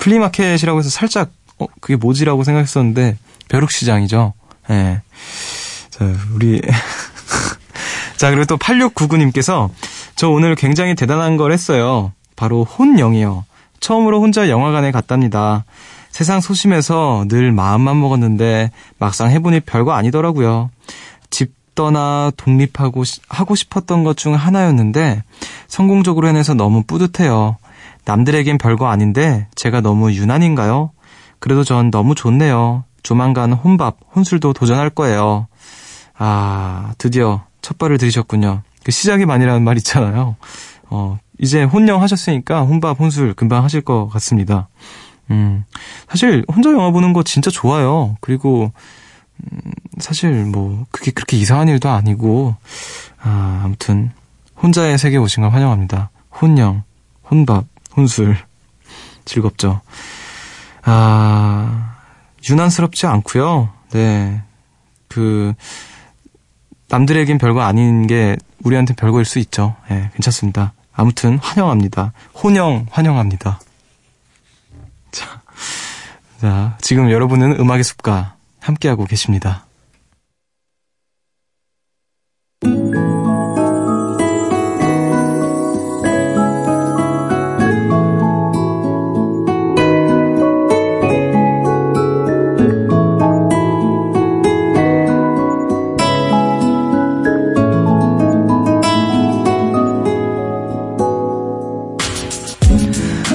flea 0.00 0.21
market이라고 0.21 0.78
해서 0.78 0.90
살짝, 0.90 1.30
어, 1.58 1.66
그게 1.80 1.96
뭐지라고 1.96 2.42
생각했었는데, 2.42 3.16
벼룩시장이죠. 3.48 4.32
예. 4.70 4.74
네. 4.74 5.02
자, 5.90 6.12
우리, 6.32 6.60
자, 8.16 8.30
그리고 8.30 8.46
또 8.46 8.56
8699님께서, 8.56 9.70
저 10.16 10.28
오늘 10.28 10.54
굉장히 10.54 10.94
대단한 10.94 11.36
걸 11.36 11.52
했어요. 11.52 12.12
바로 12.36 12.64
혼영이요. 12.64 13.44
처음으로 13.80 14.20
혼자 14.20 14.48
영화관에 14.48 14.90
갔답니다. 14.90 15.64
세상 16.10 16.40
소심해서 16.40 17.24
늘 17.28 17.50
마음만 17.50 18.00
먹었는데 18.00 18.70
막상 18.98 19.30
해보니 19.30 19.60
별거 19.60 19.92
아니더라고요. 19.92 20.70
집 21.74 21.76
떠나 21.76 22.30
독립하고 22.36 23.02
하고 23.28 23.54
싶었던 23.54 24.04
것 24.04 24.14
중 24.14 24.34
하나였는데 24.34 25.22
성공적으로 25.66 26.28
해내서 26.28 26.54
너무 26.54 26.84
뿌듯해요. 26.84 27.56
남들에겐 28.04 28.58
별거 28.58 28.86
아닌데 28.86 29.48
제가 29.56 29.80
너무 29.80 30.12
유난인가요? 30.12 30.92
그래도 31.40 31.64
전 31.64 31.90
너무 31.90 32.14
좋네요. 32.14 32.84
조만간 33.02 33.52
혼밥, 33.52 33.96
혼술도 34.14 34.52
도전할 34.52 34.88
거예요. 34.90 35.48
아, 36.16 36.92
드디어 36.96 37.42
첫 37.60 37.76
발을 37.76 37.98
들이셨군요. 37.98 38.62
그 38.84 38.92
시작이 38.92 39.26
만이라는 39.26 39.62
말 39.62 39.76
있잖아요. 39.78 40.36
어, 40.90 41.18
이제 41.40 41.64
혼영 41.64 42.00
하셨으니까 42.02 42.62
혼밥, 42.62 43.00
혼술 43.00 43.34
금방 43.34 43.64
하실 43.64 43.80
것 43.80 44.08
같습니다. 44.08 44.68
음, 45.30 45.64
사실 46.08 46.44
혼자 46.54 46.70
영화 46.70 46.90
보는 46.92 47.12
거 47.12 47.22
진짜 47.24 47.50
좋아요. 47.50 48.16
그리고, 48.20 48.64
음, 48.64 48.70
사실 49.98 50.44
뭐, 50.44 50.86
그게 50.90 51.10
그렇게 51.10 51.36
이상한 51.36 51.68
일도 51.68 51.88
아니고, 51.88 52.56
아, 53.20 53.62
아무튼, 53.64 54.10
혼자의 54.62 54.98
세계 54.98 55.16
오신 55.16 55.42
걸 55.42 55.52
환영합니다. 55.52 56.10
혼영, 56.40 56.82
혼밥, 57.30 57.66
혼술. 57.96 58.36
즐겁죠. 59.24 59.80
아, 60.82 61.96
유난스럽지 62.48 63.06
않고요. 63.06 63.70
네. 63.90 64.42
그, 65.08 65.54
남들에겐 66.88 67.38
별거 67.38 67.62
아닌 67.62 68.06
게 68.06 68.36
우리한테 68.62 68.94
별거일 68.94 69.24
수 69.24 69.38
있죠. 69.38 69.76
예, 69.90 69.94
네, 69.94 70.10
괜찮습니다. 70.14 70.72
아무튼 70.92 71.38
환영합니다. 71.38 72.12
혼영 72.42 72.86
환영합니다. 72.90 73.60
자, 75.10 75.40
자, 76.40 76.76
지금 76.80 77.10
여러분은 77.10 77.58
음악의 77.58 77.84
숲과 77.84 78.33
함께하고 78.64 79.04
계십니다. 79.04 79.66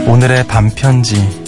오늘의 0.07 0.47
반편지 0.47 1.38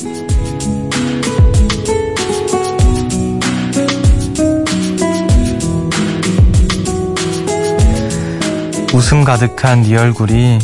웃음 9.01 9.23
가득한 9.23 9.81
네 9.81 9.97
얼굴이 9.97 10.59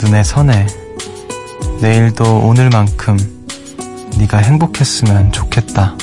눈에 0.00 0.24
선해 0.24 0.66
내일도 1.82 2.38
오늘만큼 2.38 3.18
네가 4.16 4.38
행복했으면 4.38 5.30
좋겠다. 5.32 5.94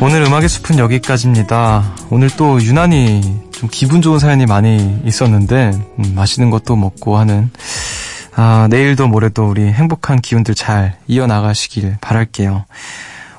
오늘 0.00 0.22
음악의 0.26 0.48
숲은 0.48 0.80
여기까지입니다. 0.80 1.94
오늘 2.10 2.30
또 2.30 2.60
유난히 2.60 3.40
좀 3.52 3.68
기분 3.70 4.02
좋은 4.02 4.18
사연이 4.18 4.44
많이 4.44 5.00
있었는데 5.04 5.70
음, 6.00 6.12
맛있는 6.16 6.50
것도 6.50 6.74
먹고 6.74 7.16
하는 7.16 7.52
아, 8.34 8.66
내일도 8.68 9.06
모레도 9.06 9.48
우리 9.48 9.72
행복한 9.72 10.20
기운들 10.20 10.56
잘 10.56 10.98
이어나가시길 11.06 11.98
바랄게요. 12.00 12.64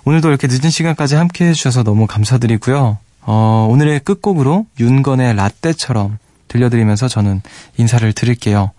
오늘도 0.09 0.29
이렇게 0.29 0.47
늦은 0.47 0.71
시간까지 0.71 1.13
함께 1.13 1.45
해주셔서 1.45 1.83
너무 1.83 2.07
감사드리고요. 2.07 2.97
어, 3.21 3.67
오늘의 3.69 3.99
끝곡으로 3.99 4.65
윤건의 4.79 5.35
라떼처럼 5.35 6.17
들려드리면서 6.47 7.07
저는 7.07 7.43
인사를 7.77 8.11
드릴게요. 8.13 8.71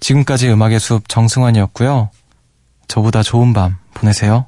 지금까지 0.00 0.48
음악의 0.48 0.80
숲 0.80 1.06
정승환이었고요. 1.06 2.08
저보다 2.88 3.22
좋은 3.22 3.52
밤 3.52 3.76
보내세요. 3.92 4.46